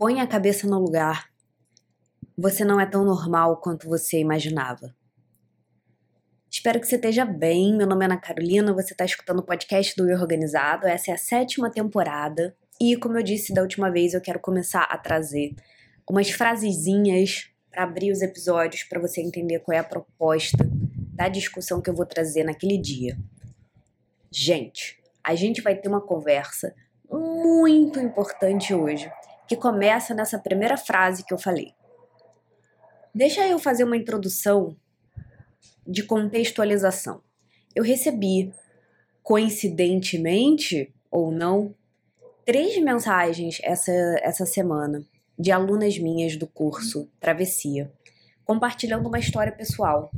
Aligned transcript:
Põe 0.00 0.18
a 0.18 0.26
cabeça 0.26 0.66
no 0.66 0.78
lugar. 0.78 1.28
Você 2.34 2.64
não 2.64 2.80
é 2.80 2.86
tão 2.86 3.04
normal 3.04 3.60
quanto 3.60 3.86
você 3.86 4.18
imaginava. 4.18 4.96
Espero 6.50 6.80
que 6.80 6.86
você 6.86 6.96
esteja 6.96 7.26
bem. 7.26 7.76
Meu 7.76 7.86
nome 7.86 8.02
é 8.02 8.06
Ana 8.06 8.16
Carolina, 8.16 8.72
você 8.72 8.94
está 8.94 9.04
escutando 9.04 9.40
o 9.40 9.42
podcast 9.42 9.94
do 9.94 10.08
Eu 10.08 10.18
Organizado. 10.18 10.86
Essa 10.86 11.10
é 11.10 11.14
a 11.14 11.18
sétima 11.18 11.70
temporada. 11.70 12.56
E, 12.80 12.96
como 12.96 13.18
eu 13.18 13.22
disse 13.22 13.52
da 13.52 13.60
última 13.60 13.90
vez, 13.90 14.14
eu 14.14 14.22
quero 14.22 14.40
começar 14.40 14.84
a 14.84 14.96
trazer 14.96 15.54
umas 16.08 16.30
frasezinhas 16.30 17.50
para 17.70 17.82
abrir 17.82 18.10
os 18.10 18.22
episódios 18.22 18.84
para 18.84 18.98
você 18.98 19.20
entender 19.20 19.58
qual 19.58 19.76
é 19.76 19.80
a 19.80 19.84
proposta 19.84 20.66
da 21.12 21.28
discussão 21.28 21.82
que 21.82 21.90
eu 21.90 21.94
vou 21.94 22.06
trazer 22.06 22.42
naquele 22.42 22.78
dia. 22.78 23.18
Gente, 24.32 24.98
a 25.22 25.34
gente 25.34 25.60
vai 25.60 25.74
ter 25.74 25.90
uma 25.90 26.00
conversa 26.00 26.74
muito 27.10 28.00
importante 28.00 28.72
hoje, 28.72 29.12
que 29.50 29.56
começa 29.56 30.14
nessa 30.14 30.38
primeira 30.38 30.76
frase 30.76 31.24
que 31.24 31.34
eu 31.34 31.38
falei. 31.38 31.74
Deixa 33.12 33.44
eu 33.48 33.58
fazer 33.58 33.82
uma 33.82 33.96
introdução 33.96 34.76
de 35.84 36.04
contextualização. 36.04 37.20
Eu 37.74 37.82
recebi, 37.82 38.54
coincidentemente 39.24 40.94
ou 41.10 41.32
não, 41.32 41.74
três 42.46 42.80
mensagens 42.80 43.58
essa, 43.64 43.90
essa 44.22 44.46
semana 44.46 45.04
de 45.36 45.50
alunas 45.50 45.98
minhas 45.98 46.36
do 46.36 46.46
curso 46.46 47.10
Travessia, 47.18 47.92
compartilhando 48.44 49.08
uma 49.08 49.18
história 49.18 49.50
pessoal, 49.50 50.12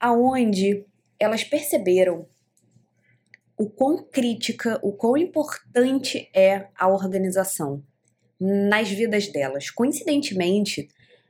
aonde 0.00 0.84
elas 1.16 1.44
perceberam 1.44 2.26
o 3.58 3.68
quão 3.68 4.04
crítica, 4.04 4.78
o 4.82 4.92
quão 4.92 5.16
importante 5.16 6.28
é 6.34 6.68
a 6.76 6.88
organização 6.88 7.82
nas 8.38 8.90
vidas 8.90 9.28
delas. 9.28 9.70
Coincidentemente, 9.70 10.88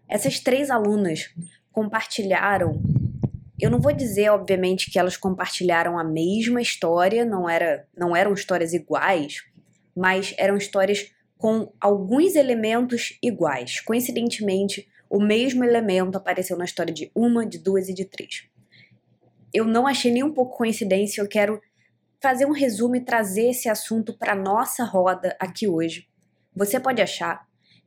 essas 0.09 0.41
três 0.41 0.70
alunas 0.70 1.33
compartilharam. 1.73 2.83
Eu 3.61 3.70
não 3.70 3.81
vou 3.81 3.92
dizer, 3.92 4.28
obviamente, 4.31 4.91
que 4.91 4.98
elas 4.98 5.17
compartilharam 5.17 5.98
a 5.98 6.05
mesma 6.05 6.61
história, 6.61 7.25
não, 7.25 7.48
era, 7.48 7.87
não 7.97 8.15
eram 8.15 8.34
histórias 8.34 8.72
iguais, 8.72 9.45
mas 9.95 10.34
eram 10.37 10.56
histórias 10.56 11.11
com 11.39 11.72
alguns 11.81 12.34
elementos 12.34 13.19
iguais. 13.22 13.81
Coincidentemente, 13.81 14.89
o 15.09 15.20
mesmo 15.20 15.65
elemento 15.65 16.17
apareceu 16.17 16.56
na 16.56 16.65
história 16.65 16.93
de 16.93 17.11
uma, 17.15 17.47
de 17.47 17.59
duas 17.59 17.89
e 17.89 17.95
de 17.95 18.05
três. 18.05 18.48
Eu 19.55 19.65
não 19.65 19.87
achei 19.87 20.12
nem 20.12 20.22
um 20.22 20.33
pouco 20.33 20.56
coincidência, 20.56 21.20
eu 21.20 21.28
quero 21.28 21.61
fazer 22.20 22.47
um 22.47 22.53
resumo 22.53 22.97
e 22.97 23.00
trazer 23.00 23.50
esse 23.50 23.69
assunto 23.69 24.17
para 24.17 24.34
nossa 24.34 24.84
roda 24.84 25.36
aqui 25.39 25.69
hoje. 25.69 26.09
Você 26.55 26.81
pode 26.81 27.03
achar 27.03 27.47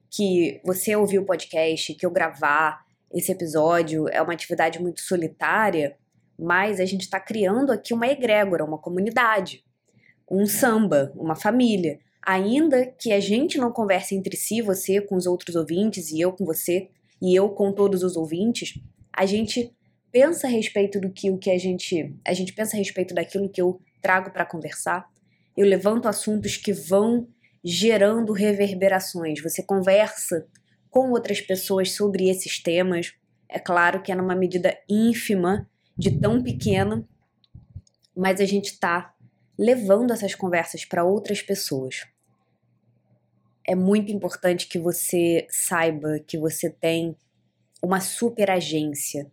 que 0.10 0.62
você 0.64 0.96
ouvir 0.96 1.20
o 1.20 1.26
podcast, 1.26 1.94
que 1.94 2.06
eu 2.06 2.12
gravar 2.12 2.86
esse 3.12 3.32
episódio 3.32 4.08
é 4.10 4.22
uma 4.22 4.34
atividade 4.34 4.80
muito 4.80 5.02
solitária, 5.02 5.98
mas 6.38 6.80
a 6.80 6.86
gente 6.86 7.02
está 7.02 7.20
criando 7.20 7.72
aqui 7.72 7.94
uma 7.94 8.08
egrégora, 8.08 8.64
uma 8.64 8.78
comunidade, 8.78 9.64
um 10.30 10.46
samba, 10.46 11.12
uma 11.16 11.36
família 11.36 12.00
ainda 12.30 12.86
que 12.86 13.12
a 13.12 13.20
gente 13.20 13.58
não 13.58 13.72
converse 13.72 14.16
entre 14.16 14.36
si, 14.36 14.62
você 14.62 15.02
com 15.02 15.16
os 15.16 15.26
outros 15.26 15.56
ouvintes 15.56 16.12
e 16.12 16.22
eu 16.22 16.32
com 16.32 16.46
você 16.46 16.90
e 17.22 17.36
eu 17.36 17.50
com 17.50 17.72
todos 17.72 18.04
os 18.04 18.16
ouvintes, 18.16 18.80
a 19.12 19.26
gente 19.26 19.74
pensa 20.12 20.48
a 20.48 20.50
respeito 20.50 21.00
do 21.00 21.10
que 21.10 21.30
o 21.30 21.38
que 21.38 21.50
a 21.50 21.58
gente, 21.58 22.16
a 22.26 22.34
gente 22.34 22.54
pensa 22.54 22.76
a 22.76 22.80
respeito 22.80 23.14
daquilo 23.14 23.50
que 23.50 23.62
eu 23.62 23.80
trago 24.02 24.32
para 24.32 24.46
conversar. 24.46 25.08
Eu 25.56 25.66
levanto 25.66 26.08
assuntos 26.08 26.58
que 26.58 26.74
vão 26.74 27.28
gerando 27.64 28.32
reverberações. 28.34 29.42
Você 29.42 29.62
conversa 29.62 30.48
com 30.90 31.12
outras 31.12 31.42
pessoas 31.42 31.92
sobre 31.92 32.30
esses 32.30 32.62
temas. 32.62 33.14
É 33.48 33.60
claro 33.60 34.02
que 34.02 34.12
é 34.12 34.16
numa 34.16 34.36
medida 34.36 34.78
ínfima, 34.90 35.70
de 35.98 36.18
tão 36.18 36.42
pequena, 36.42 37.06
mas 38.16 38.40
a 38.40 38.46
gente 38.46 38.72
está 38.72 39.14
levando 39.58 40.14
essas 40.14 40.34
conversas 40.34 40.86
para 40.86 41.04
outras 41.04 41.42
pessoas. 41.42 42.08
É 43.68 43.76
muito 43.76 44.10
importante 44.10 44.68
que 44.68 44.80
você 44.80 45.46
saiba 45.50 46.20
que 46.26 46.38
você 46.38 46.70
tem 46.70 47.18
uma 47.84 48.00
super 48.00 48.50
agência 48.50 49.30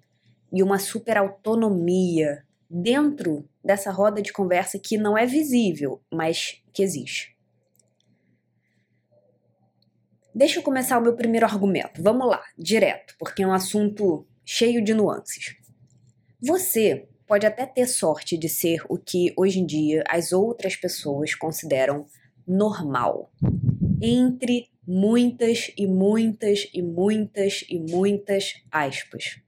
e 0.53 0.63
uma 0.63 0.79
super 0.79 1.17
autonomia 1.17 2.45
dentro 2.69 3.49
dessa 3.65 3.91
roda 3.91 4.21
de 4.21 4.33
conversa 4.33 4.79
que 4.79 4.99
não 4.99 5.17
é 5.17 5.27
visível, 5.27 6.01
mas 6.13 6.63
que 6.73 6.83
existe. 6.83 7.37
Deixa 10.35 10.59
eu 10.59 10.63
começar 10.63 10.99
o 10.99 11.03
meu 11.03 11.17
primeiro 11.17 11.47
argumento. 11.47 12.03
Vamos 12.03 12.29
lá, 12.29 12.43
direto, 12.59 13.15
porque 13.19 13.43
é 13.43 13.47
um 13.47 13.55
assunto 13.55 14.27
cheio 14.45 14.85
de 14.85 14.93
nuances. 14.93 15.57
Você 16.41 17.09
pode 17.27 17.47
até 17.47 17.65
ter 17.65 17.87
sorte 17.87 18.37
de 18.37 18.49
ser 18.49 18.83
o 18.89 18.99
que 18.99 19.33
hoje 19.37 19.61
em 19.61 19.67
dia 19.67 20.05
as 20.09 20.33
outras 20.33 20.77
pessoas 20.77 21.35
consideram 21.35 22.07
normal. 22.47 23.33
Entre 24.01 24.69
muitas 24.87 25.73
e 25.77 25.87
muitas 25.87 26.69
e 26.73 26.83
muitas 26.83 27.65
e 27.69 27.81
muitas 27.81 28.63
aspas. 28.71 29.41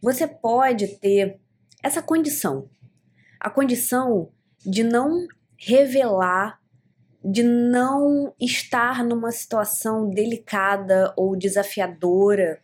Você 0.00 0.26
pode 0.26 0.86
ter 0.98 1.40
essa 1.84 2.00
condição, 2.00 2.70
a 3.38 3.50
condição 3.50 4.32
de 4.64 4.82
não 4.82 5.28
revelar, 5.54 6.58
de 7.22 7.42
não 7.42 8.34
estar 8.40 9.04
numa 9.04 9.30
situação 9.30 10.08
delicada 10.08 11.12
ou 11.14 11.36
desafiadora 11.36 12.58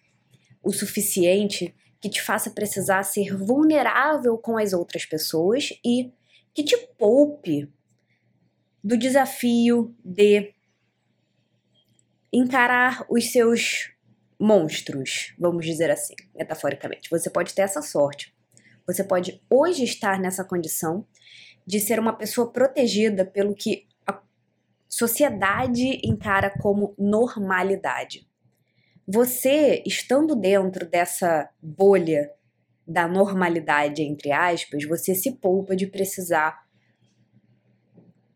o 0.62 0.72
suficiente 0.72 1.75
que 2.00 2.09
te 2.09 2.22
faça 2.22 2.50
precisar 2.50 3.03
ser 3.03 3.36
vulnerável 3.36 4.38
com 4.38 4.56
as 4.56 4.72
outras 4.72 5.04
pessoas 5.04 5.69
e 5.84 6.10
que 6.54 6.64
te 6.64 6.76
poupe 6.98 7.70
do 8.82 8.97
desafio 8.97 9.94
de 10.03 10.54
encarar 12.32 13.04
os 13.10 13.30
seus 13.30 13.92
monstros, 14.38 15.34
vamos 15.38 15.66
dizer 15.66 15.91
assim, 15.91 16.14
metaforicamente. 16.34 17.10
Você 17.10 17.28
pode 17.28 17.53
ter 17.53 17.62
essa 17.62 17.82
sorte. 17.82 18.34
Você 18.86 19.04
pode 19.04 19.42
hoje 19.48 19.84
estar 19.84 20.18
nessa 20.18 20.44
condição 20.44 21.06
de 21.66 21.78
ser 21.80 21.98
uma 21.98 22.12
pessoa 22.12 22.52
protegida 22.52 23.24
pelo 23.24 23.54
que 23.54 23.86
a 24.06 24.20
sociedade 24.88 26.00
encara 26.04 26.50
como 26.50 26.94
normalidade. 26.98 28.28
Você, 29.06 29.82
estando 29.86 30.34
dentro 30.34 30.88
dessa 30.88 31.48
bolha 31.62 32.30
da 32.86 33.06
normalidade, 33.06 34.02
entre 34.02 34.32
aspas, 34.32 34.84
você 34.84 35.14
se 35.14 35.32
poupa 35.32 35.76
de 35.76 35.86
precisar 35.86 36.64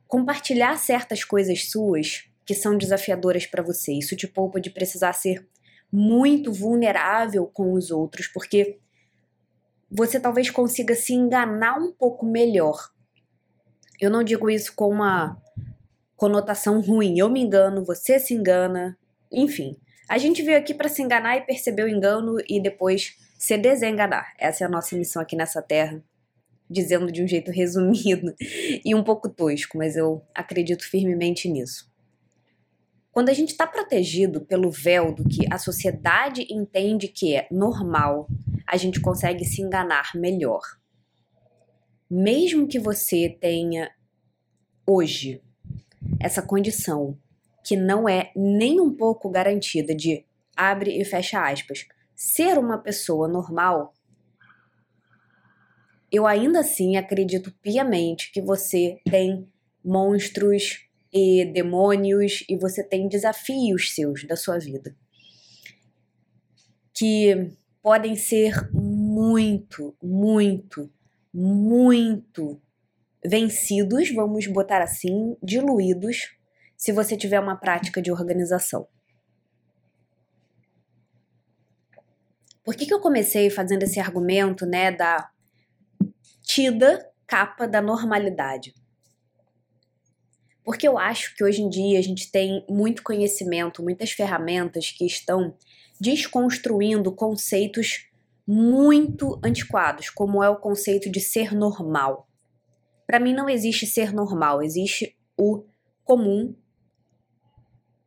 compartilhar 0.07 0.77
certas 0.79 1.25
coisas 1.25 1.71
suas 1.71 2.31
que 2.47 2.55
são 2.55 2.79
desafiadoras 2.79 3.47
para 3.47 3.63
você. 3.63 3.93
Isso 3.93 4.15
te 4.15 4.29
poupa 4.29 4.61
de 4.61 4.71
precisar 4.71 5.13
ser 5.13 5.45
muito 5.91 6.53
vulnerável 6.53 7.47
com 7.47 7.73
os 7.73 7.91
outros, 7.91 8.29
porque 8.29 8.79
você 9.97 10.19
talvez 10.19 10.51
consiga 10.51 10.93
se 10.97 11.15
enganar 11.15 11.79
um 11.79 11.93
pouco 11.93 12.27
melhor. 12.27 12.91
Eu 14.01 14.11
não 14.11 14.25
digo 14.25 14.51
isso 14.51 14.75
com 14.75 14.89
uma 14.89 15.41
conotação 16.17 16.81
ruim. 16.81 17.17
Eu 17.17 17.31
me 17.31 17.41
engano, 17.41 17.85
você 17.85 18.19
se 18.19 18.35
engana, 18.35 18.99
enfim. 19.31 19.77
A 20.09 20.19
gente 20.19 20.43
veio 20.43 20.59
aqui 20.59 20.75
para 20.75 20.89
se 20.89 21.01
enganar 21.01 21.37
e 21.37 21.43
perceber 21.43 21.85
o 21.85 21.89
engano 21.89 22.39
e 22.49 22.61
depois 22.61 23.17
se 23.39 23.57
desenganar. 23.57 24.35
Essa 24.37 24.65
é 24.65 24.67
a 24.67 24.71
nossa 24.71 24.97
missão 24.97 25.23
aqui 25.23 25.37
nessa 25.37 25.63
terra, 25.63 26.03
dizendo 26.69 27.13
de 27.13 27.23
um 27.23 27.29
jeito 27.29 27.53
resumido 27.55 28.35
e 28.85 28.97
um 28.97 29.05
pouco 29.05 29.29
tosco, 29.29 29.79
mas 29.79 29.95
eu 29.95 30.25
acredito 30.35 30.83
firmemente 30.83 31.49
nisso. 31.49 31.89
Quando 33.15 33.29
a 33.29 33.33
gente 33.33 33.51
está 33.51 33.65
protegido 33.65 34.41
pelo 34.41 34.73
véu 34.73 35.15
do 35.15 35.23
que 35.23 35.47
a 35.49 35.57
sociedade 35.57 36.45
entende 36.51 37.07
que 37.07 37.37
é 37.37 37.47
normal, 37.49 38.27
a 38.67 38.77
gente 38.77 39.01
consegue 39.01 39.45
se 39.45 39.63
enganar 39.63 40.11
melhor. 40.17 40.61
Mesmo 42.11 42.67
que 42.67 42.77
você 42.77 43.29
tenha 43.41 43.89
hoje 44.85 45.41
essa 46.19 46.43
condição 46.43 47.17
que 47.65 47.77
não 47.77 48.09
é 48.09 48.33
nem 48.35 48.81
um 48.81 48.93
pouco 48.93 49.31
garantida 49.31 49.95
de 49.95 50.27
abre 50.57 51.01
e 51.01 51.05
fecha 51.05 51.41
aspas, 51.41 51.87
ser 52.17 52.59
uma 52.59 52.79
pessoa 52.79 53.29
normal, 53.29 53.95
eu 56.11 56.27
ainda 56.27 56.59
assim 56.59 56.97
acredito 56.97 57.55
piamente 57.63 58.33
que 58.33 58.43
você 58.43 59.01
tem 59.09 59.49
monstros 59.85 60.89
e 61.15 61.45
demônios 61.45 62.45
e 62.49 62.57
você 62.57 62.83
tem 62.83 63.09
desafios 63.09 63.95
seus 63.95 64.27
da 64.27 64.37
sua 64.37 64.59
vida 64.59 64.95
que 66.95 67.51
podem 67.83 68.15
ser 68.15 68.71
muito, 68.73 69.97
muito, 70.01 70.91
muito 71.33 72.61
vencidos, 73.23 74.11
vamos 74.15 74.47
botar 74.47 74.81
assim, 74.81 75.37
diluídos 75.43 76.37
se 76.77 76.93
você 76.93 77.17
tiver 77.17 77.41
uma 77.41 77.57
prática 77.57 78.01
de 78.01 78.13
organização. 78.13 78.87
Por 82.63 82.75
que, 82.75 82.87
que 82.87 82.95
eu 82.95 83.01
comecei 83.01 83.51
fazendo 83.51 83.83
esse 83.83 84.01
argumento, 84.01 84.65
né, 84.65 84.91
da 84.91 85.31
tida 86.43 87.11
capa 87.27 87.67
da 87.67 87.83
normalidade? 87.83 88.73
Porque 90.65 90.89
eu 90.89 90.97
acho 90.97 91.37
que 91.37 91.45
hoje 91.45 91.61
em 91.61 91.69
dia 91.69 91.99
a 91.99 92.03
gente 92.03 92.31
tem 92.33 92.65
muito 92.69 93.03
conhecimento, 93.03 93.83
muitas 93.83 94.13
ferramentas 94.13 94.91
que 94.91 95.05
estão 95.05 95.55
desconstruindo 96.01 97.13
conceitos 97.13 98.09
muito 98.47 99.39
antiquados, 99.45 100.09
como 100.09 100.43
é 100.43 100.49
o 100.49 100.57
conceito 100.57 101.11
de 101.11 101.21
ser 101.21 101.55
normal. 101.55 102.29
Para 103.07 103.21
mim 103.21 103.35
não 103.35 103.49
existe 103.49 103.87
ser 103.87 104.13
normal, 104.13 104.63
existe 104.63 105.17
o 105.37 105.65
comum, 106.03 106.55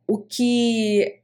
o 0.06 0.18
que 0.18 1.20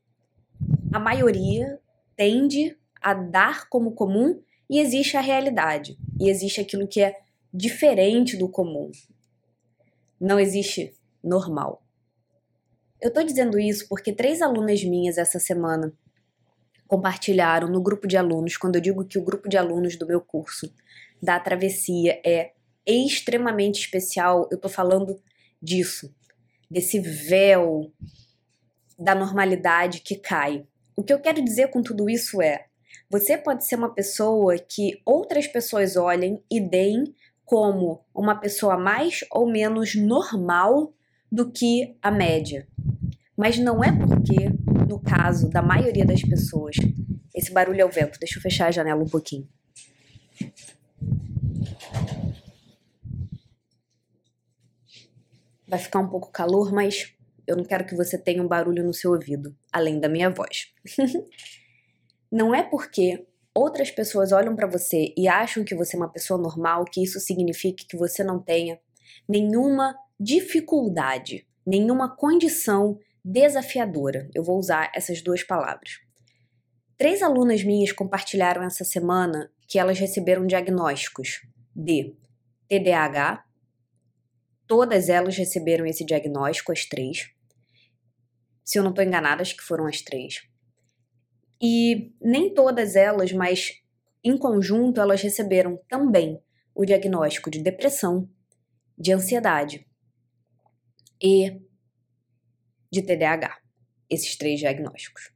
a 0.93 1.01
maioria 1.01 1.81
tende 2.17 2.77
a 3.01 3.13
dar 3.13 3.69
como 3.69 3.93
comum 3.93 4.41
e 4.71 4.79
existe 4.79 5.17
a 5.17 5.21
realidade, 5.21 5.99
e 6.21 6.29
existe 6.29 6.61
aquilo 6.61 6.87
que 6.87 7.01
é 7.01 7.21
diferente 7.53 8.37
do 8.37 8.49
comum. 8.49 8.91
Não 10.21 10.39
existe 10.39 10.95
normal. 11.25 11.83
Eu 13.01 13.13
tô 13.13 13.23
dizendo 13.23 13.59
isso 13.59 13.89
porque 13.89 14.13
três 14.13 14.41
alunas 14.41 14.85
minhas 14.85 15.19
essa 15.19 15.39
semana 15.39 15.93
compartilharam 16.87 17.69
no 17.69 17.83
grupo 17.83 18.07
de 18.07 18.17
alunos, 18.17 18.57
quando 18.57 18.77
eu 18.77 18.81
digo 18.81 19.05
que 19.05 19.19
o 19.19 19.25
grupo 19.25 19.49
de 19.49 19.57
alunos 19.57 19.97
do 19.97 20.07
meu 20.07 20.21
curso 20.21 20.73
da 21.21 21.41
travessia 21.41 22.21
é 22.25 22.53
extremamente 22.87 23.81
especial, 23.81 24.49
eu 24.53 24.59
tô 24.59 24.69
falando 24.69 25.21
disso, 25.61 26.15
desse 26.71 27.01
véu 27.01 27.91
da 28.99 29.15
normalidade 29.15 30.01
que 30.01 30.17
cai. 30.17 30.67
O 30.97 31.03
que 31.03 31.13
eu 31.13 31.21
quero 31.21 31.43
dizer 31.43 31.69
com 31.69 31.83
tudo 31.83 32.09
isso 32.09 32.41
é: 32.41 32.67
você 33.11 33.37
pode 33.37 33.67
ser 33.67 33.77
uma 33.77 33.93
pessoa 33.93 34.59
que 34.59 35.01
outras 35.05 35.47
pessoas 35.47 35.97
olhem 35.97 36.43
e 36.51 36.61
deem 36.61 37.15
como 37.45 38.05
uma 38.15 38.37
pessoa 38.37 38.79
mais 38.79 39.25
ou 39.31 39.51
menos 39.51 39.95
normal 39.95 40.93
do 41.35 41.51
que 41.51 41.97
a 42.01 42.13
média. 42.13 42.69
Mas 43.37 43.59
não 43.59 43.83
é 43.83 43.91
porque, 43.91 44.51
no 44.89 45.01
caso 45.01 45.51
da 45.51 45.61
maioria 45.61 46.05
das 46.05 46.23
pessoas, 46.23 46.77
esse 47.35 47.53
barulho 47.53 47.81
é 47.81 47.85
o 47.85 47.91
vento. 47.91 48.21
Deixa 48.21 48.39
eu 48.39 48.43
fechar 48.43 48.69
a 48.69 48.71
janela 48.71 49.03
um 49.03 49.09
pouquinho. 49.09 49.49
Vai 55.67 55.81
ficar 55.81 55.99
um 55.99 56.09
pouco 56.09 56.31
calor, 56.31 56.73
mas 56.73 57.13
eu 57.49 57.57
não 57.57 57.65
quero 57.65 57.85
que 57.85 57.97
você 57.97 58.17
tenha 58.17 58.41
um 58.41 58.47
barulho 58.47 58.85
no 58.85 58.95
seu 58.95 59.11
ouvido, 59.11 59.57
além 59.73 59.99
da 59.99 60.09
minha 60.09 60.31
voz. 60.31 60.73
não 62.31 62.55
é 62.55 62.63
porque 62.63 63.27
outras 63.53 63.91
pessoas 63.91 64.31
olham 64.31 64.55
para 64.55 64.69
você 64.69 65.13
e 65.17 65.27
acham 65.27 65.65
que 65.65 65.75
você 65.75 65.97
é 65.97 65.99
uma 65.99 66.13
pessoa 66.13 66.41
normal 66.41 66.85
que 66.85 67.03
isso 67.03 67.19
signifique 67.19 67.87
que 67.87 67.97
você 67.97 68.23
não 68.23 68.39
tenha 68.39 68.79
nenhuma 69.29 69.97
dificuldade, 70.19 71.47
nenhuma 71.67 72.15
condição 72.15 72.99
desafiadora. 73.25 74.29
Eu 74.35 74.45
vou 74.45 74.59
usar 74.59 74.91
essas 74.95 75.23
duas 75.23 75.43
palavras. 75.43 75.99
Três 76.97 77.23
alunas 77.23 77.65
minhas 77.65 77.91
compartilharam 77.93 78.63
essa 78.63 78.85
semana 78.85 79.51
que 79.67 79.79
elas 79.79 79.99
receberam 79.99 80.47
diagnósticos 80.47 81.43
de 81.75 82.15
TDAH. 82.69 83.45
Todas 84.67 85.09
elas 85.09 85.37
receberam 85.37 85.85
esse 85.87 86.05
diagnóstico, 86.05 86.71
as 86.71 86.85
três. 86.85 87.31
Se 88.65 88.79
eu 88.79 88.83
não 88.83 88.91
estou 88.91 89.05
enganada, 89.05 89.43
acho 89.43 89.57
que 89.57 89.63
foram 89.63 89.87
as 89.87 90.01
três. 90.01 90.43
E 91.61 92.15
nem 92.21 92.53
todas 92.55 92.95
elas, 92.95 93.33
mas 93.33 93.73
em 94.23 94.39
conjunto, 94.39 95.01
elas 95.01 95.21
receberam 95.21 95.79
também 95.89 96.41
o 96.75 96.85
diagnóstico 96.85 97.51
de 97.51 97.63
depressão, 97.63 98.29
de 98.97 99.13
ansiedade 99.13 99.87
e 101.25 101.59
de 102.93 103.01
TDAH. 103.01 103.59
Esses 104.11 104.37
três 104.37 104.61
diagnósticos. 104.61 105.33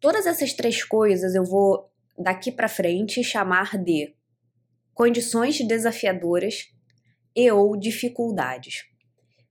Todas 0.00 0.26
essas 0.26 0.54
três 0.54 0.82
coisas 0.82 1.34
eu 1.34 1.44
vou 1.44 1.92
daqui 2.18 2.50
para 2.50 2.68
frente 2.68 3.22
chamar 3.22 3.76
de 3.76 4.14
condições 4.94 5.60
desafiadoras 5.60 6.68
e 7.36 7.50
ou 7.50 7.76
dificuldades. 7.76 8.84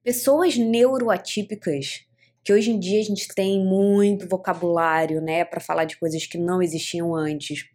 Pessoas 0.04 0.58
neuroatípicas, 0.58 2.06
que 2.44 2.52
hoje 2.52 2.72
em 2.72 2.80
dia 2.80 3.00
a 3.00 3.04
gente 3.04 3.28
tem 3.28 3.64
muito 3.64 4.28
vocabulário, 4.28 5.22
né, 5.22 5.46
para 5.46 5.60
falar 5.60 5.86
de 5.86 5.98
coisas 5.98 6.26
que 6.26 6.38
não 6.38 6.64
existiam 6.64 7.16
antes. 7.16 7.70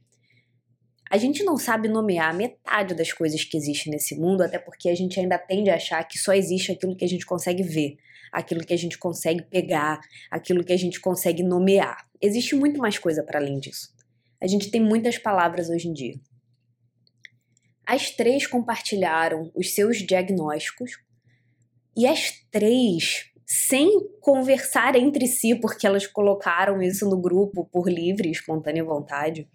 A 1.14 1.16
gente 1.16 1.44
não 1.44 1.56
sabe 1.56 1.86
nomear 1.86 2.34
metade 2.34 2.92
das 2.92 3.12
coisas 3.12 3.44
que 3.44 3.56
existem 3.56 3.92
nesse 3.92 4.18
mundo, 4.18 4.42
até 4.42 4.58
porque 4.58 4.88
a 4.88 4.96
gente 4.96 5.20
ainda 5.20 5.38
tende 5.38 5.70
a 5.70 5.76
achar 5.76 6.02
que 6.02 6.18
só 6.18 6.32
existe 6.32 6.72
aquilo 6.72 6.96
que 6.96 7.04
a 7.04 7.08
gente 7.08 7.24
consegue 7.24 7.62
ver, 7.62 7.98
aquilo 8.32 8.66
que 8.66 8.74
a 8.74 8.76
gente 8.76 8.98
consegue 8.98 9.42
pegar, 9.42 10.00
aquilo 10.28 10.64
que 10.64 10.72
a 10.72 10.76
gente 10.76 11.00
consegue 11.00 11.44
nomear. 11.44 12.04
Existe 12.20 12.56
muito 12.56 12.80
mais 12.80 12.98
coisa 12.98 13.22
para 13.22 13.38
além 13.38 13.60
disso. 13.60 13.94
A 14.40 14.48
gente 14.48 14.72
tem 14.72 14.80
muitas 14.80 15.16
palavras 15.16 15.70
hoje 15.70 15.86
em 15.86 15.92
dia. 15.92 16.16
As 17.86 18.10
três 18.10 18.48
compartilharam 18.48 19.52
os 19.54 19.72
seus 19.72 19.98
diagnósticos 19.98 20.98
e 21.96 22.08
as 22.08 22.32
três, 22.50 23.30
sem 23.46 24.04
conversar 24.20 24.96
entre 24.96 25.28
si, 25.28 25.54
porque 25.54 25.86
elas 25.86 26.08
colocaram 26.08 26.82
isso 26.82 27.08
no 27.08 27.20
grupo 27.20 27.64
por 27.66 27.88
livre 27.88 28.28
e 28.28 28.32
espontânea 28.32 28.82
vontade, 28.82 29.48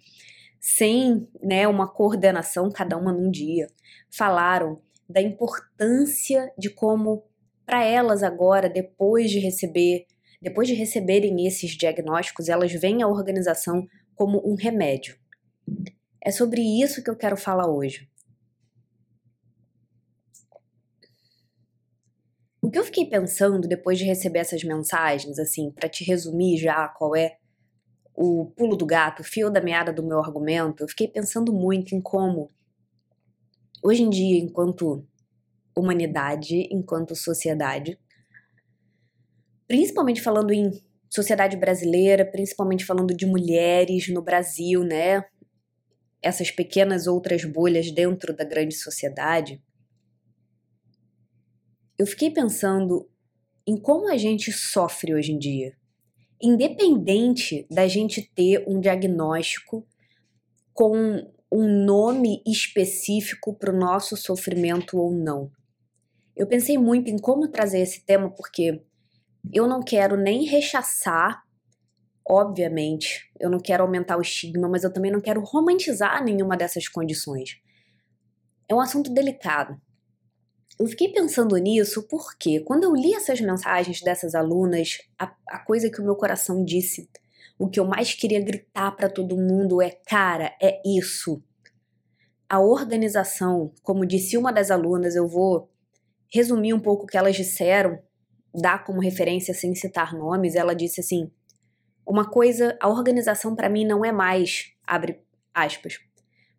sem 0.60 1.26
né, 1.42 1.66
uma 1.66 1.88
coordenação, 1.88 2.70
cada 2.70 2.96
uma 2.98 3.12
num 3.12 3.30
dia, 3.30 3.66
falaram 4.10 4.80
da 5.08 5.20
importância 5.20 6.52
de 6.56 6.68
como, 6.68 7.24
para 7.64 7.82
elas 7.84 8.22
agora, 8.22 8.68
depois 8.68 9.30
de 9.30 9.38
receber, 9.38 10.06
depois 10.40 10.68
de 10.68 10.74
receberem 10.74 11.46
esses 11.46 11.70
diagnósticos, 11.70 12.48
elas 12.48 12.72
veem 12.72 13.02
a 13.02 13.08
organização 13.08 13.86
como 14.14 14.40
um 14.46 14.54
remédio. 14.54 15.18
É 16.22 16.30
sobre 16.30 16.60
isso 16.60 17.02
que 17.02 17.08
eu 17.08 17.16
quero 17.16 17.36
falar 17.36 17.66
hoje. 17.66 18.08
O 22.62 22.70
que 22.70 22.78
eu 22.78 22.84
fiquei 22.84 23.06
pensando 23.06 23.66
depois 23.66 23.98
de 23.98 24.04
receber 24.04 24.40
essas 24.40 24.62
mensagens, 24.62 25.38
assim, 25.38 25.72
para 25.72 25.88
te 25.88 26.04
resumir 26.04 26.58
já 26.58 26.86
qual 26.88 27.16
é 27.16 27.39
o 28.22 28.44
pulo 28.54 28.76
do 28.76 28.84
gato, 28.84 29.20
o 29.20 29.24
fio 29.24 29.48
da 29.48 29.62
meada 29.62 29.90
do 29.94 30.02
meu 30.02 30.18
argumento, 30.18 30.84
eu 30.84 30.88
fiquei 30.88 31.08
pensando 31.08 31.54
muito 31.54 31.94
em 31.94 32.02
como, 32.02 32.50
hoje 33.82 34.02
em 34.02 34.10
dia, 34.10 34.38
enquanto 34.38 35.02
humanidade, 35.74 36.68
enquanto 36.70 37.16
sociedade, 37.16 37.98
principalmente 39.66 40.20
falando 40.20 40.52
em 40.52 40.70
sociedade 41.08 41.56
brasileira, 41.56 42.30
principalmente 42.30 42.84
falando 42.84 43.16
de 43.16 43.24
mulheres 43.24 44.06
no 44.08 44.20
Brasil, 44.20 44.84
né? 44.84 45.24
Essas 46.20 46.50
pequenas 46.50 47.06
outras 47.06 47.42
bolhas 47.46 47.90
dentro 47.90 48.36
da 48.36 48.44
grande 48.44 48.74
sociedade. 48.74 49.62
Eu 51.98 52.06
fiquei 52.06 52.30
pensando 52.30 53.08
em 53.66 53.80
como 53.80 54.10
a 54.10 54.18
gente 54.18 54.52
sofre 54.52 55.14
hoje 55.14 55.32
em 55.32 55.38
dia 55.38 55.79
independente 56.40 57.66
da 57.70 57.86
gente 57.86 58.22
ter 58.34 58.64
um 58.66 58.80
diagnóstico 58.80 59.86
com 60.72 61.30
um 61.52 61.84
nome 61.84 62.42
específico 62.46 63.54
para 63.54 63.74
o 63.74 63.78
nosso 63.78 64.16
sofrimento 64.16 64.98
ou 64.98 65.10
não. 65.12 65.50
Eu 66.36 66.46
pensei 66.46 66.78
muito 66.78 67.10
em 67.10 67.18
como 67.18 67.48
trazer 67.48 67.80
esse 67.80 68.04
tema 68.04 68.30
porque 68.30 68.82
eu 69.52 69.66
não 69.66 69.82
quero 69.82 70.16
nem 70.16 70.44
rechaçar, 70.44 71.42
obviamente, 72.26 73.30
eu 73.38 73.50
não 73.50 73.58
quero 73.58 73.82
aumentar 73.82 74.16
o 74.16 74.22
estigma, 74.22 74.68
mas 74.68 74.84
eu 74.84 74.92
também 74.92 75.10
não 75.10 75.20
quero 75.20 75.42
romantizar 75.42 76.22
nenhuma 76.22 76.56
dessas 76.56 76.88
condições. 76.88 77.60
É 78.68 78.74
um 78.74 78.80
assunto 78.80 79.12
delicado. 79.12 79.80
Eu 80.78 80.86
fiquei 80.86 81.08
pensando 81.08 81.56
nisso 81.56 82.06
porque 82.08 82.60
quando 82.60 82.84
eu 82.84 82.94
li 82.94 83.14
essas 83.14 83.40
mensagens 83.40 84.00
dessas 84.00 84.34
alunas, 84.34 84.98
a, 85.18 85.34
a 85.48 85.58
coisa 85.58 85.90
que 85.90 86.00
o 86.00 86.04
meu 86.04 86.16
coração 86.16 86.64
disse, 86.64 87.08
o 87.58 87.68
que 87.68 87.78
eu 87.78 87.84
mais 87.84 88.14
queria 88.14 88.42
gritar 88.42 88.92
para 88.92 89.10
todo 89.10 89.36
mundo 89.36 89.82
é: 89.82 89.90
cara, 89.90 90.56
é 90.60 90.80
isso. 90.84 91.42
A 92.48 92.58
organização, 92.58 93.72
como 93.82 94.06
disse 94.06 94.38
uma 94.38 94.52
das 94.52 94.70
alunas, 94.70 95.14
eu 95.14 95.28
vou 95.28 95.70
resumir 96.32 96.72
um 96.72 96.80
pouco 96.80 97.04
o 97.04 97.06
que 97.06 97.18
elas 97.18 97.36
disseram, 97.36 97.98
dar 98.54 98.82
como 98.84 99.00
referência 99.00 99.52
sem 99.52 99.74
citar 99.74 100.14
nomes. 100.14 100.54
Ela 100.54 100.74
disse 100.74 101.00
assim: 101.00 101.30
uma 102.06 102.30
coisa, 102.30 102.76
a 102.80 102.88
organização 102.88 103.54
para 103.54 103.68
mim 103.68 103.84
não 103.84 104.02
é 104.02 104.10
mais, 104.10 104.72
abre 104.86 105.20
aspas, 105.52 105.98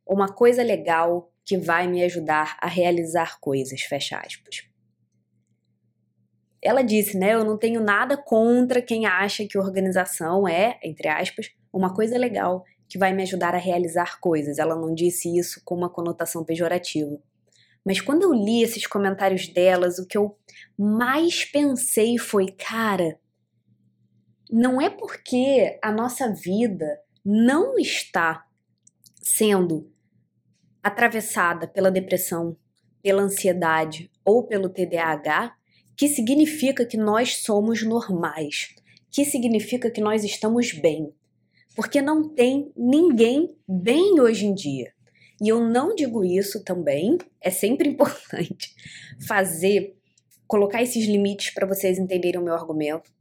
uma 0.06 0.32
coisa 0.32 0.62
legal 0.62 1.30
que 1.45 1.57
vai 1.57 1.88
me 1.88 2.03
ajudar 2.03 2.57
a 2.62 2.67
realizar 2.67 3.39
coisas, 3.39 3.81
fecha 3.81 4.17
aspas. 4.17 4.67
ela 6.62 6.83
disse, 6.83 7.17
né? 7.17 7.33
Eu 7.33 7.43
não 7.43 7.57
tenho 7.57 7.81
nada 7.81 8.15
contra 8.15 8.81
quem 8.81 9.05
acha 9.05 9.48
que 9.48 9.57
organização 9.57 10.48
é, 10.48 10.79
entre 10.83 11.07
aspas, 11.07 11.50
uma 11.74 11.93
coisa 11.93 12.17
legal 12.17 12.63
que 12.88 12.98
vai 12.98 13.13
me 13.13 13.24
ajudar 13.24 13.55
a 13.55 13.57
realizar 13.57 14.19
coisas. 14.19 14.60
Ela 14.60 14.75
não 14.75 14.93
disse 14.93 15.36
isso 15.36 15.62
com 15.63 15.75
uma 15.75 15.89
conotação 15.89 16.43
pejorativa. 16.43 17.17
Mas 17.86 18.00
quando 18.00 18.24
eu 18.24 18.33
li 18.33 18.62
esses 18.62 18.86
comentários 18.86 19.48
delas, 19.48 19.98
o 19.98 20.05
que 20.05 20.17
eu 20.17 20.38
mais 20.77 21.45
pensei 21.45 22.17
foi, 22.17 22.51
cara, 22.51 23.17
não 24.51 24.79
é 24.79 24.89
porque 24.89 25.79
a 25.81 25.91
nossa 25.91 26.31
vida 26.31 27.00
não 27.25 27.77
está 27.79 28.45
sendo 29.21 29.89
atravessada 30.83 31.67
pela 31.67 31.91
depressão, 31.91 32.55
pela 33.01 33.21
ansiedade 33.21 34.09
ou 34.25 34.45
pelo 34.47 34.69
TDAH 34.69 35.55
que 36.01 36.07
significa 36.07 36.83
que 36.83 36.97
nós 36.97 37.43
somos 37.43 37.83
normais, 37.83 38.73
que 39.11 39.23
significa 39.23 39.91
que 39.91 40.01
nós 40.01 40.23
estamos 40.23 40.71
bem. 40.71 41.13
Porque 41.75 42.01
não 42.01 42.27
tem 42.27 42.71
ninguém 42.75 43.55
bem 43.67 44.19
hoje 44.19 44.47
em 44.47 44.53
dia. 44.55 44.91
E 45.39 45.47
eu 45.47 45.59
não 45.59 45.93
digo 45.93 46.23
isso 46.23 46.63
também, 46.63 47.19
é 47.39 47.51
sempre 47.51 47.88
importante 47.89 48.73
fazer, 49.27 49.95
colocar 50.47 50.81
esses 50.81 51.05
limites 51.05 51.53
para 51.53 51.67
vocês 51.67 52.00
entenderem 52.00 52.41
o 52.41 52.43
meu 52.43 52.55
argumento. 52.55 53.11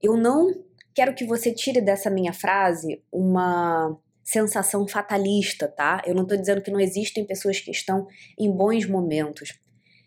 Eu 0.00 0.16
não 0.16 0.52
quero 0.94 1.14
que 1.14 1.26
você 1.26 1.52
tire 1.52 1.82
dessa 1.82 2.08
minha 2.08 2.32
frase 2.32 3.02
uma 3.12 3.94
sensação 4.22 4.86
fatalista, 4.86 5.68
tá? 5.68 6.02
Eu 6.06 6.14
não 6.14 6.26
tô 6.26 6.36
dizendo 6.36 6.62
que 6.62 6.70
não 6.70 6.80
existem 6.80 7.26
pessoas 7.26 7.60
que 7.60 7.70
estão 7.70 8.06
em 8.38 8.50
bons 8.50 8.86
momentos. 8.86 9.58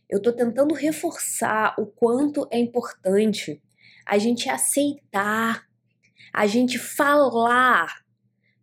Eu 0.10 0.22
tô 0.22 0.32
tentando 0.32 0.74
reforçar 0.74 1.76
o 1.80 1.86
quanto 1.86 2.48
é 2.52 2.60
importante 2.60 3.62
a 4.06 4.18
gente 4.18 4.50
aceitar, 4.50 5.66
a 6.32 6.46
gente 6.46 6.78
falar 6.78 8.06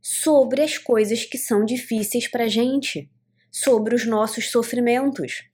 sobre 0.01 0.63
as 0.63 0.79
coisas 0.79 1.25
que 1.25 1.37
são 1.37 1.65
difíceis 1.65 2.29
para 2.29 2.49
gente, 2.49 3.11
sobre 3.51 3.95
os 3.95 4.07
nossos 4.07 4.51
sofrimentos. 4.51 5.49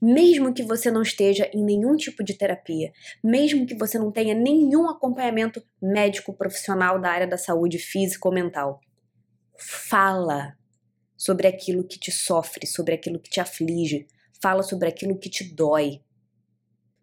Mesmo 0.00 0.52
que 0.52 0.62
você 0.62 0.90
não 0.90 1.02
esteja 1.02 1.48
em 1.54 1.62
nenhum 1.62 1.96
tipo 1.96 2.24
de 2.24 2.34
terapia, 2.34 2.92
mesmo 3.22 3.66
que 3.66 3.74
você 3.74 3.98
não 3.98 4.10
tenha 4.10 4.34
nenhum 4.34 4.88
acompanhamento 4.88 5.62
médico 5.80 6.32
profissional 6.32 7.00
da 7.00 7.10
área 7.10 7.26
da 7.26 7.38
saúde 7.38 7.78
física 7.78 8.28
ou 8.28 8.34
mental, 8.34 8.80
fala 9.62 10.56
sobre 11.16 11.46
aquilo 11.46 11.86
que 11.86 11.98
te 11.98 12.10
sofre, 12.10 12.66
sobre 12.66 12.94
aquilo 12.94 13.20
que 13.20 13.30
te 13.30 13.40
aflige, 13.40 14.06
fala 14.42 14.62
sobre 14.62 14.88
aquilo 14.88 15.18
que 15.18 15.30
te 15.30 15.54
dói. 15.54 16.02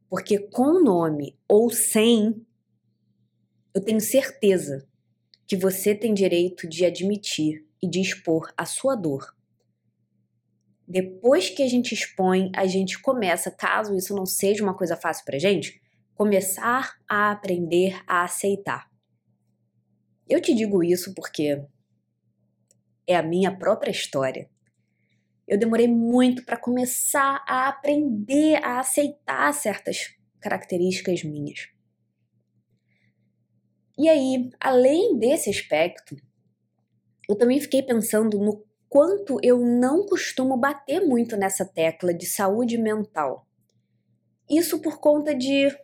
Porque 0.10 0.40
com 0.40 0.64
o 0.64 0.84
nome 0.84 1.38
ou 1.48 1.70
sem, 1.70 2.46
eu 3.74 3.82
tenho 3.82 4.02
certeza 4.02 4.88
que 5.48 5.56
você 5.56 5.96
tem 5.96 6.14
direito 6.14 6.68
de 6.68 6.86
admitir 6.86 7.66
e 7.82 7.90
de 7.90 8.02
expor 8.02 8.52
a 8.58 8.66
sua 8.66 8.96
dor. 8.96 9.36
Depois 10.88 11.50
que 11.50 11.64
a 11.64 11.68
gente 11.68 11.94
expõe, 11.94 12.52
a 12.56 12.66
gente 12.66 13.00
começa, 13.00 13.52
caso 13.52 13.96
isso 13.96 14.16
não 14.16 14.26
seja 14.26 14.64
uma 14.64 14.76
coisa 14.76 14.98
fácil 14.98 15.24
pra 15.24 15.38
gente, 15.38 15.80
começar 16.16 16.98
a 17.08 17.32
aprender 17.32 18.02
a 18.06 18.24
aceitar. 18.24 18.90
Eu 20.28 20.42
te 20.42 20.54
digo 20.54 20.84
isso 20.84 21.14
porque 21.14 21.64
é 23.10 23.16
a 23.16 23.24
minha 23.24 23.52
própria 23.52 23.90
história. 23.90 24.48
Eu 25.48 25.58
demorei 25.58 25.88
muito 25.88 26.46
para 26.46 26.56
começar 26.56 27.44
a 27.48 27.68
aprender 27.68 28.64
a 28.64 28.80
aceitar 28.80 29.52
certas 29.52 30.16
características 30.40 31.24
minhas. 31.24 31.70
E 33.98 34.08
aí, 34.08 34.52
além 34.60 35.18
desse 35.18 35.50
aspecto, 35.50 36.16
eu 37.28 37.36
também 37.36 37.60
fiquei 37.60 37.82
pensando 37.82 38.38
no 38.38 38.64
quanto 38.88 39.40
eu 39.42 39.58
não 39.60 40.06
costumo 40.06 40.56
bater 40.56 41.02
muito 41.02 41.36
nessa 41.36 41.66
tecla 41.66 42.14
de 42.14 42.28
saúde 42.28 42.78
mental. 42.78 43.48
Isso 44.48 44.80
por 44.80 45.00
conta 45.00 45.34
de. 45.34 45.76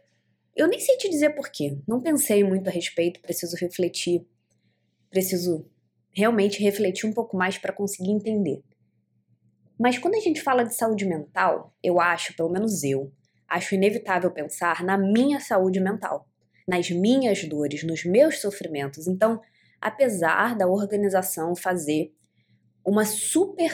Eu 0.55 0.67
nem 0.67 0.79
sei 0.79 0.96
te 0.98 1.10
dizer 1.10 1.32
porquê, 1.32 1.75
não 1.88 2.00
pensei 2.00 2.44
muito 2.44 2.67
a 2.67 2.72
respeito, 2.72 3.20
preciso 3.20 3.58
refletir, 3.58 4.25
preciso 5.10 5.67
realmente 6.15 6.63
refletir 6.63 7.07
um 7.07 7.13
pouco 7.13 7.36
mais 7.36 7.57
para 7.57 7.74
conseguir 7.74 8.12
entender. 8.12 8.63
Mas 9.77 9.98
quando 9.98 10.15
a 10.15 10.19
gente 10.19 10.41
fala 10.41 10.63
de 10.63 10.74
saúde 10.74 11.05
mental, 11.05 11.74
eu 11.84 12.00
acho, 12.00 12.36
pelo 12.36 12.50
menos 12.50 12.84
eu, 12.84 13.12
acho 13.48 13.75
inevitável 13.75 14.31
pensar 14.31 14.84
na 14.84 14.98
minha 14.98 15.39
saúde 15.39 15.79
mental 15.79 16.27
nas 16.67 16.89
minhas 16.89 17.43
dores, 17.43 17.84
nos 17.84 18.03
meus 18.03 18.39
sofrimentos. 18.39 19.07
Então, 19.07 19.39
apesar 19.79 20.55
da 20.55 20.67
organização 20.67 21.55
fazer 21.55 22.12
uma 22.84 23.05
super 23.05 23.72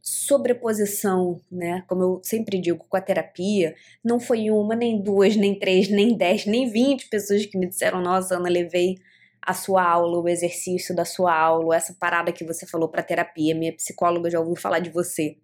sobreposição, 0.00 1.40
né? 1.50 1.84
Como 1.86 2.02
eu 2.02 2.20
sempre 2.24 2.60
digo 2.60 2.84
com 2.88 2.96
a 2.96 3.00
terapia, 3.00 3.74
não 4.04 4.18
foi 4.18 4.50
uma, 4.50 4.74
nem 4.74 5.00
duas, 5.00 5.36
nem 5.36 5.56
três, 5.56 5.88
nem 5.88 6.16
dez, 6.16 6.44
nem 6.44 6.68
vinte 6.68 7.08
pessoas 7.08 7.46
que 7.46 7.56
me 7.56 7.68
disseram: 7.68 8.00
Nossa, 8.00 8.36
Ana, 8.36 8.48
levei 8.48 8.96
a 9.44 9.52
sua 9.54 9.82
aula, 9.82 10.20
o 10.20 10.28
exercício 10.28 10.94
da 10.94 11.04
sua 11.04 11.36
aula, 11.36 11.74
essa 11.74 11.94
parada 11.98 12.32
que 12.32 12.44
você 12.44 12.64
falou 12.64 12.88
para 12.88 13.02
terapia. 13.02 13.54
Minha 13.54 13.74
psicóloga 13.74 14.30
já 14.30 14.38
ouviu 14.38 14.54
falar 14.54 14.78
de 14.78 14.90
você. 14.90 15.36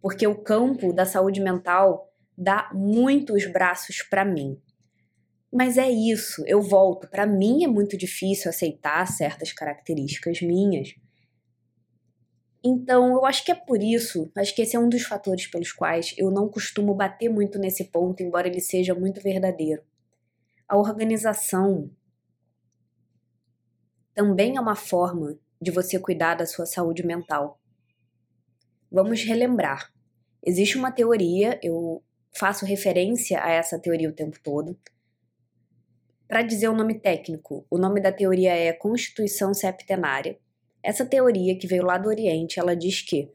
Porque 0.00 0.26
o 0.26 0.36
campo 0.42 0.92
da 0.92 1.04
saúde 1.04 1.40
mental 1.40 2.12
dá 2.38 2.70
muitos 2.72 3.50
braços 3.50 4.02
para 4.02 4.24
mim. 4.24 4.60
Mas 5.52 5.78
é 5.78 5.90
isso, 5.90 6.44
eu 6.46 6.62
volto. 6.62 7.08
Para 7.08 7.26
mim 7.26 7.64
é 7.64 7.68
muito 7.68 7.96
difícil 7.96 8.50
aceitar 8.50 9.06
certas 9.06 9.52
características 9.52 10.40
minhas. 10.40 10.94
Então, 12.64 13.12
eu 13.12 13.26
acho 13.26 13.44
que 13.44 13.52
é 13.52 13.54
por 13.54 13.82
isso, 13.82 14.30
acho 14.36 14.54
que 14.54 14.62
esse 14.62 14.74
é 14.74 14.78
um 14.80 14.88
dos 14.88 15.02
fatores 15.02 15.46
pelos 15.46 15.70
quais 15.70 16.14
eu 16.16 16.30
não 16.30 16.48
costumo 16.48 16.94
bater 16.94 17.28
muito 17.28 17.58
nesse 17.58 17.84
ponto, 17.84 18.22
embora 18.22 18.48
ele 18.48 18.60
seja 18.60 18.94
muito 18.94 19.20
verdadeiro. 19.20 19.82
A 20.66 20.76
organização 20.78 21.90
também 24.14 24.56
é 24.56 24.60
uma 24.60 24.76
forma 24.76 25.36
de 25.60 25.70
você 25.70 25.98
cuidar 25.98 26.34
da 26.34 26.46
sua 26.46 26.66
saúde 26.66 27.04
mental. 27.04 27.60
Vamos 28.90 29.22
relembrar. 29.24 29.92
Existe 30.44 30.76
uma 30.76 30.92
teoria, 30.92 31.58
eu 31.62 32.02
faço 32.36 32.64
referência 32.64 33.42
a 33.42 33.50
essa 33.50 33.78
teoria 33.78 34.08
o 34.08 34.14
tempo 34.14 34.38
todo, 34.42 34.78
para 36.28 36.42
dizer 36.42 36.68
o 36.68 36.74
nome 36.74 36.98
técnico, 36.98 37.66
o 37.70 37.78
nome 37.78 38.00
da 38.00 38.10
teoria 38.10 38.54
é 38.54 38.72
Constituição 38.72 39.54
Septenária. 39.54 40.38
Essa 40.82 41.04
teoria, 41.06 41.56
que 41.56 41.66
veio 41.66 41.84
lá 41.84 41.96
do 41.96 42.08
Oriente, 42.08 42.58
ela 42.58 42.74
diz 42.74 43.02
que 43.02 43.30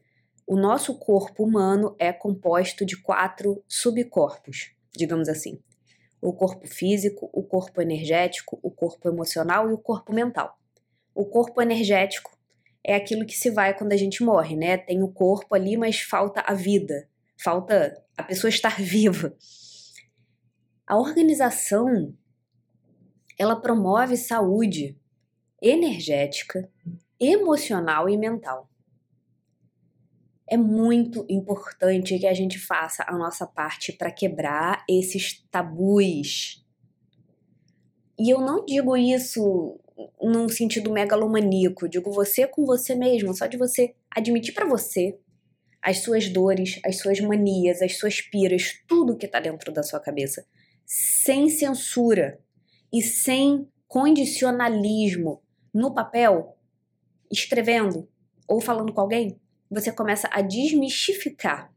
o 0.46 0.56
nosso 0.56 0.98
corpo 0.98 1.44
humano 1.44 1.94
é 1.98 2.12
composto 2.12 2.84
de 2.84 3.00
quatro 3.00 3.64
subcorpos, 3.66 4.72
digamos 4.92 5.28
assim. 5.28 5.60
O 6.20 6.32
corpo 6.32 6.66
físico, 6.66 7.30
o 7.32 7.42
corpo 7.42 7.80
energético, 7.80 8.58
o 8.62 8.70
corpo 8.70 9.08
emocional 9.08 9.70
e 9.70 9.72
o 9.72 9.78
corpo 9.78 10.12
mental. 10.12 10.59
O 11.14 11.26
corpo 11.26 11.60
energético 11.60 12.30
é 12.84 12.94
aquilo 12.94 13.26
que 13.26 13.36
se 13.36 13.50
vai 13.50 13.76
quando 13.76 13.92
a 13.92 13.96
gente 13.96 14.22
morre, 14.22 14.56
né? 14.56 14.76
Tem 14.76 15.02
o 15.02 15.12
corpo 15.12 15.54
ali, 15.54 15.76
mas 15.76 16.00
falta 16.00 16.40
a 16.40 16.54
vida, 16.54 17.08
falta 17.42 18.02
a 18.16 18.22
pessoa 18.22 18.48
estar 18.48 18.76
viva. 18.80 19.34
A 20.86 20.98
organização 20.98 22.14
ela 23.38 23.56
promove 23.56 24.16
saúde 24.16 24.98
energética, 25.62 26.70
emocional 27.18 28.08
e 28.08 28.16
mental. 28.16 28.68
É 30.46 30.56
muito 30.56 31.24
importante 31.28 32.18
que 32.18 32.26
a 32.26 32.34
gente 32.34 32.58
faça 32.58 33.04
a 33.06 33.16
nossa 33.16 33.46
parte 33.46 33.92
para 33.92 34.10
quebrar 34.10 34.84
esses 34.88 35.40
tabus. 35.50 36.66
E 38.18 38.28
eu 38.28 38.40
não 38.40 38.64
digo 38.64 38.96
isso 38.96 39.78
num 40.20 40.48
sentido 40.48 40.92
megalomaníaco, 40.92 41.88
digo 41.88 42.10
você 42.10 42.46
com 42.46 42.64
você 42.64 42.94
mesmo, 42.94 43.34
só 43.34 43.46
de 43.46 43.56
você 43.56 43.94
admitir 44.10 44.54
para 44.54 44.66
você 44.66 45.18
as 45.82 45.98
suas 45.98 46.28
dores, 46.28 46.78
as 46.84 46.98
suas 46.98 47.20
manias, 47.20 47.80
as 47.80 47.96
suas 47.96 48.20
piras, 48.20 48.74
tudo 48.86 49.16
que 49.16 49.26
tá 49.26 49.40
dentro 49.40 49.72
da 49.72 49.82
sua 49.82 49.98
cabeça, 49.98 50.44
sem 50.84 51.48
censura, 51.48 52.38
e 52.92 53.02
sem 53.02 53.68
condicionalismo 53.86 55.42
no 55.72 55.94
papel, 55.94 56.56
escrevendo 57.30 58.08
ou 58.46 58.60
falando 58.60 58.92
com 58.92 59.00
alguém, 59.00 59.40
você 59.70 59.92
começa 59.92 60.28
a 60.32 60.40
desmistificar. 60.40 61.72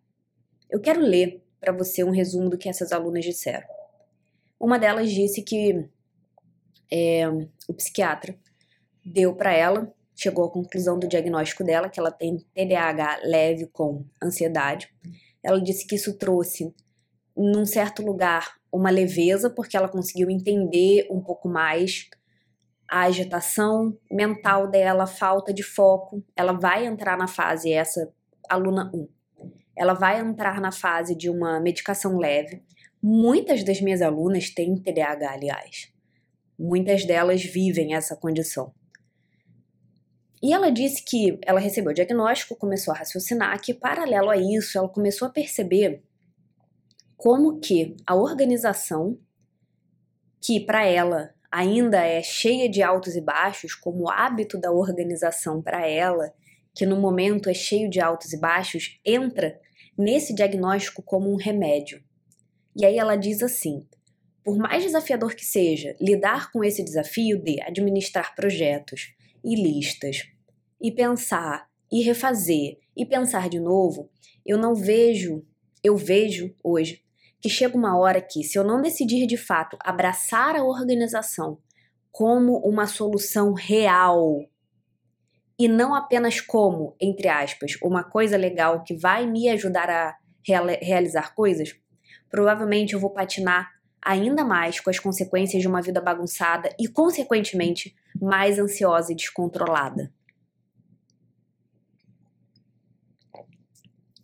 Eu 0.70 0.82
quero 0.82 1.00
ler 1.00 1.44
para 1.60 1.72
você 1.72 2.04
um 2.04 2.10
resumo 2.10 2.50
do 2.50 2.58
que 2.58 2.68
essas 2.68 2.92
alunas 2.92 3.24
disseram. 3.24 3.68
Uma 4.60 4.80
delas 4.80 5.12
disse 5.12 5.44
que 5.44 5.88
é, 6.92 7.28
o 7.68 7.74
psiquiatra 7.74 8.38
deu 9.06 9.36
para 9.36 9.54
ela, 9.54 9.94
chegou 10.16 10.46
à 10.46 10.52
conclusão 10.52 10.98
do 10.98 11.08
diagnóstico 11.08 11.64
dela, 11.64 11.90
que 11.90 12.00
ela 12.00 12.12
tem 12.12 12.38
TDAH 12.54 13.22
leve 13.24 13.68
com 13.68 14.06
ansiedade. 14.22 14.88
Ela 15.44 15.62
disse 15.62 15.86
que 15.86 15.96
isso 15.96 16.18
trouxe 16.18 16.74
num 17.36 17.66
certo 17.66 18.04
lugar, 18.04 18.56
uma 18.72 18.90
leveza, 18.90 19.50
porque 19.50 19.76
ela 19.76 19.90
conseguiu 19.90 20.30
entender 20.30 21.08
um 21.10 21.22
pouco 21.22 21.50
mais 21.50 22.10
a 22.90 23.04
agitação 23.04 23.98
mental 24.12 24.70
dela, 24.70 25.04
a 25.04 25.08
falta 25.08 25.54
de 25.54 25.64
foco. 25.64 26.24
Ela 26.36 26.54
vai 26.54 26.86
entrar 26.86 27.18
na 27.18 27.28
fase, 27.28 27.72
essa 27.72 28.12
aluna 28.50 28.92
1, 28.94 29.08
ela 29.76 29.94
vai 29.94 30.20
entrar 30.20 30.62
na 30.62 30.72
fase 30.72 31.16
de 31.16 31.30
uma 31.30 31.60
medicação 31.60 32.18
leve. 32.18 32.64
Muitas 33.02 33.64
das 33.64 33.82
minhas 33.82 34.02
alunas 34.02 34.50
têm 34.50 34.78
TDAH, 34.78 35.32
aliás. 35.32 35.93
Muitas 36.58 37.06
delas 37.06 37.44
vivem 37.44 37.96
essa 37.96 38.16
condição. 38.16 38.74
E 40.42 40.52
ela 40.52 40.70
disse 40.70 41.04
que 41.04 41.40
ela 41.46 41.60
recebeu 41.60 41.92
o 41.92 41.96
diagnóstico, 41.96 42.56
começou 42.56 42.94
a 42.94 42.98
raciocinar 42.98 43.60
que, 43.62 43.74
paralelo 43.74 44.30
a 44.30 44.36
isso, 44.36 44.78
ela 44.78 44.90
começou 44.90 45.28
a 45.28 45.32
perceber 45.32 46.04
como 47.16 47.62
que 47.62 47.96
a 48.06 48.14
organização, 48.14 49.18
que 50.42 50.60
para 50.60 50.86
ela 50.86 51.34
ainda 51.50 52.06
é 52.06 52.22
cheia 52.22 52.70
de 52.70 52.82
altos 52.84 53.16
e 53.16 53.22
baixos, 53.22 53.74
como 53.74 54.04
o 54.04 54.10
hábito 54.10 54.60
da 54.60 54.72
organização 54.72 55.62
para 55.62 55.88
ela, 55.88 56.34
que 56.76 56.86
no 56.86 57.00
momento 57.00 57.50
é 57.50 57.54
cheio 57.54 57.90
de 57.90 58.02
altos 58.02 58.34
e 58.34 58.38
baixos, 58.38 59.00
entra 59.06 59.58
nesse 59.98 60.34
diagnóstico 60.36 61.02
como 61.02 61.32
um 61.32 61.38
remédio. 61.38 62.04
E 62.76 62.86
aí 62.86 62.98
ela 62.98 63.16
diz 63.16 63.42
assim: 63.42 63.88
por 64.44 64.58
mais 64.58 64.84
desafiador 64.84 65.36
que 65.36 65.46
seja 65.46 65.96
lidar 66.00 66.52
com 66.52 66.64
esse 66.64 66.84
desafio 66.84 67.42
de 67.42 67.62
administrar 67.62 68.36
projetos 68.36 69.14
e 69.44 69.56
listas, 69.56 70.24
e 70.82 70.92
pensar, 70.92 71.68
e 71.92 72.02
refazer, 72.02 72.78
e 72.96 73.06
pensar 73.06 73.50
de 73.50 73.60
novo, 73.60 74.10
eu 74.46 74.58
não 74.58 74.76
vejo, 74.76 75.46
eu 75.84 75.96
vejo 75.96 76.54
hoje 76.64 77.02
que 77.42 77.50
chega 77.50 77.78
uma 77.78 77.98
hora 77.98 78.22
que, 78.22 78.44
se 78.44 78.58
eu 78.58 78.64
não 78.64 78.82
decidir 78.82 79.26
de 79.28 79.36
fato 79.36 79.78
abraçar 79.82 80.56
a 80.56 80.64
organização 80.64 81.60
como 82.12 82.58
uma 82.60 82.88
solução 82.88 83.54
real 83.54 84.40
e 85.60 85.68
não 85.68 85.94
apenas 85.94 86.40
como, 86.40 86.96
entre 87.02 87.28
aspas, 87.28 87.74
uma 87.82 88.04
coisa 88.04 88.38
legal 88.38 88.84
que 88.84 88.96
vai 88.96 89.26
me 89.26 89.50
ajudar 89.50 89.90
a 89.90 90.16
realizar 90.46 91.34
coisas, 91.36 91.74
provavelmente 92.30 92.94
eu 92.94 93.00
vou 93.00 93.10
patinar 93.10 93.73
ainda 94.04 94.44
mais 94.44 94.80
com 94.80 94.90
as 94.90 95.00
consequências 95.00 95.62
de 95.62 95.68
uma 95.68 95.82
vida 95.82 96.02
bagunçada 96.02 96.70
e, 96.80 96.88
consequentemente, 96.88 97.96
mais 98.22 98.60
ansiosa 98.60 99.12
e 99.12 99.16
descontrolada. 99.16 100.12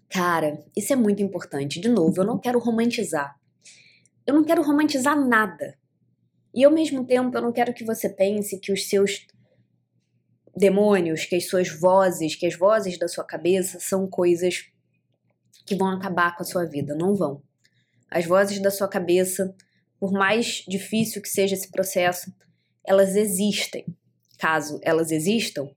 Cara, 0.09 0.63
isso 0.75 0.91
é 0.91 0.95
muito 0.95 1.21
importante. 1.21 1.79
De 1.79 1.87
novo, 1.87 2.21
eu 2.21 2.25
não 2.25 2.39
quero 2.39 2.59
romantizar. 2.59 3.39
Eu 4.25 4.33
não 4.33 4.43
quero 4.43 4.63
romantizar 4.63 5.19
nada. 5.19 5.77
E 6.53 6.63
ao 6.63 6.71
mesmo 6.71 7.05
tempo, 7.05 7.37
eu 7.37 7.41
não 7.41 7.51
quero 7.51 7.73
que 7.73 7.83
você 7.83 8.09
pense 8.09 8.59
que 8.59 8.71
os 8.71 8.89
seus 8.89 9.27
demônios, 10.55 11.25
que 11.25 11.35
as 11.35 11.47
suas 11.47 11.69
vozes, 11.69 12.35
que 12.35 12.45
as 12.45 12.55
vozes 12.55 12.97
da 12.97 13.07
sua 13.07 13.23
cabeça 13.23 13.79
são 13.79 14.07
coisas 14.07 14.65
que 15.65 15.75
vão 15.75 15.89
acabar 15.89 16.35
com 16.35 16.41
a 16.41 16.45
sua 16.45 16.65
vida. 16.65 16.95
Não 16.95 17.15
vão. 17.15 17.41
As 18.09 18.25
vozes 18.25 18.59
da 18.59 18.71
sua 18.71 18.87
cabeça, 18.87 19.55
por 19.99 20.11
mais 20.11 20.63
difícil 20.67 21.21
que 21.21 21.29
seja 21.29 21.55
esse 21.55 21.69
processo, 21.69 22.33
elas 22.85 23.15
existem. 23.15 23.85
Caso 24.37 24.79
elas 24.81 25.11
existam, 25.11 25.69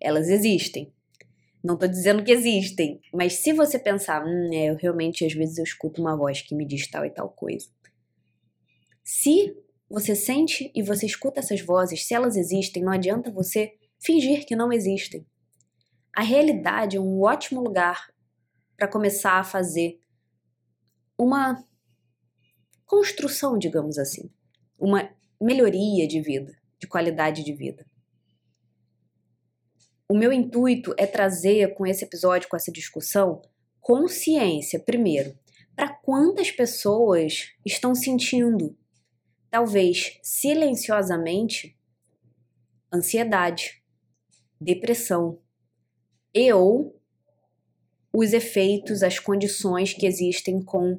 elas 0.00 0.28
existem. 0.28 0.92
Não 1.62 1.76
tô 1.76 1.86
dizendo 1.86 2.22
que 2.22 2.32
existem, 2.32 3.00
mas 3.12 3.34
se 3.34 3.52
você 3.52 3.78
pensar, 3.78 4.24
hum, 4.24 4.50
é, 4.52 4.70
eu 4.70 4.76
realmente 4.76 5.24
às 5.24 5.32
vezes 5.32 5.58
eu 5.58 5.64
escuto 5.64 6.00
uma 6.00 6.16
voz 6.16 6.40
que 6.40 6.54
me 6.54 6.66
diz 6.66 6.88
tal 6.88 7.04
e 7.04 7.10
tal 7.10 7.28
coisa. 7.30 7.68
Se 9.04 9.56
você 9.88 10.14
sente 10.14 10.70
e 10.74 10.82
você 10.82 11.06
escuta 11.06 11.40
essas 11.40 11.60
vozes, 11.60 12.06
se 12.06 12.14
elas 12.14 12.36
existem, 12.36 12.82
não 12.82 12.92
adianta 12.92 13.30
você 13.30 13.74
fingir 13.98 14.46
que 14.46 14.54
não 14.54 14.72
existem. 14.72 15.26
A 16.14 16.22
realidade 16.22 16.96
é 16.96 17.00
um 17.00 17.20
ótimo 17.22 17.60
lugar 17.60 18.12
para 18.76 18.88
começar 18.88 19.34
a 19.34 19.44
fazer 19.44 19.98
uma 21.18 21.64
construção, 22.88 23.58
digamos 23.58 23.98
assim, 23.98 24.30
uma 24.78 25.08
melhoria 25.40 26.08
de 26.08 26.20
vida, 26.22 26.56
de 26.80 26.88
qualidade 26.88 27.44
de 27.44 27.52
vida. 27.52 27.86
O 30.08 30.16
meu 30.16 30.32
intuito 30.32 30.94
é 30.96 31.06
trazer 31.06 31.74
com 31.74 31.86
esse 31.86 32.02
episódio, 32.02 32.48
com 32.48 32.56
essa 32.56 32.72
discussão, 32.72 33.42
consciência, 33.78 34.80
primeiro, 34.80 35.38
para 35.76 35.90
quantas 35.92 36.50
pessoas 36.50 37.52
estão 37.64 37.94
sentindo, 37.94 38.74
talvez 39.50 40.18
silenciosamente, 40.22 41.78
ansiedade, 42.92 43.82
depressão 44.58 45.38
e 46.34 46.50
ou 46.54 46.98
os 48.12 48.32
efeitos, 48.32 49.02
as 49.02 49.18
condições 49.18 49.92
que 49.92 50.06
existem 50.06 50.62
com 50.62 50.98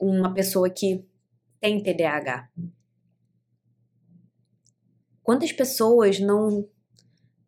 uma 0.00 0.32
pessoa 0.32 0.68
que 0.70 1.04
tem 1.60 1.82
TDAH. 1.82 2.48
Quantas 5.22 5.52
pessoas 5.52 6.18
não 6.18 6.68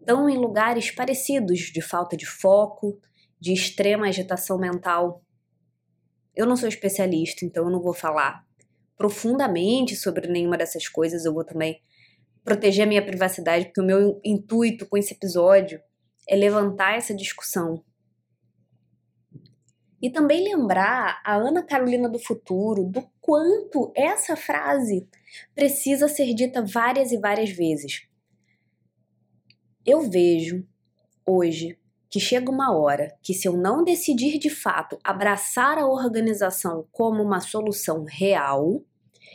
estão 0.05 0.29
em 0.29 0.37
lugares 0.37 0.91
parecidos 0.91 1.61
de 1.61 1.81
falta 1.81 2.17
de 2.17 2.27
foco, 2.27 3.01
de 3.41 3.53
extrema 3.53 4.07
agitação 4.07 4.59
mental. 4.59 5.23
Eu 6.37 6.47
não 6.47 6.57
sou 6.57 6.69
especialista, 6.69 7.45
então 7.45 7.65
eu 7.65 7.71
não 7.71 7.81
vou 7.81 7.95
falar 7.95 8.45
profundamente 8.97 9.97
sobre 9.97 10.29
nenhuma 10.29 10.57
dessas 10.57 10.89
coisas. 10.89 11.25
Eu 11.25 11.35
vou 11.35 11.45
também 11.45 11.81
proteger 12.45 12.85
a 12.85 12.89
minha 12.89 13.05
privacidade, 13.05 13.67
porque 13.67 13.81
o 13.81 13.85
meu 13.85 14.21
intuito 14.25 14.87
com 14.87 14.97
esse 14.97 15.15
episódio 15.15 15.81
é 16.29 16.37
levantar 16.37 16.97
essa 16.97 17.15
discussão. 17.15 17.83
E 20.05 20.11
também 20.11 20.45
lembrar 20.45 21.23
a 21.25 21.35
Ana 21.35 21.63
Carolina 21.63 22.11
do 22.11 22.19
futuro 22.19 22.85
do 22.85 23.09
quanto 23.23 23.91
essa 23.97 24.37
frase 24.37 25.09
precisa 25.55 26.09
ser 26.09 26.35
dita 26.35 26.63
várias 26.63 27.11
e 27.11 27.17
várias 27.17 27.49
vezes. 27.49 28.07
Eu 29.83 30.03
vejo 30.03 30.63
hoje 31.25 31.79
que 32.11 32.21
chega 32.21 32.51
uma 32.51 32.77
hora 32.77 33.17
que, 33.23 33.33
se 33.33 33.49
eu 33.49 33.57
não 33.57 33.83
decidir 33.83 34.39
de 34.39 34.51
fato 34.51 34.99
abraçar 35.03 35.79
a 35.79 35.87
organização 35.87 36.87
como 36.93 37.23
uma 37.23 37.41
solução 37.41 38.05
real, 38.07 38.83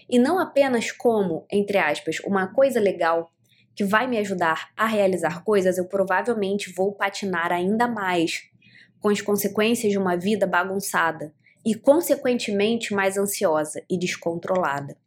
e 0.07 0.19
não 0.19 0.37
apenas 0.37 0.91
como, 0.91 1.47
entre 1.51 1.79
aspas, 1.79 2.19
uma 2.19 2.53
coisa 2.53 2.79
legal 2.79 3.31
que 3.75 3.83
vai 3.83 4.05
me 4.05 4.19
ajudar 4.19 4.69
a 4.77 4.85
realizar 4.85 5.43
coisas, 5.43 5.79
eu 5.79 5.85
provavelmente 5.85 6.71
vou 6.71 6.93
patinar 6.93 7.51
ainda 7.51 7.87
mais 7.87 8.51
com 8.99 9.09
as 9.09 9.21
consequências 9.21 9.91
de 9.91 9.97
uma 9.97 10.15
vida 10.15 10.45
bagunçada 10.45 11.33
e, 11.65 11.75
consequentemente, 11.75 12.93
mais 12.93 13.17
ansiosa 13.17 13.83
e 13.89 13.97
descontrolada. 13.97 14.97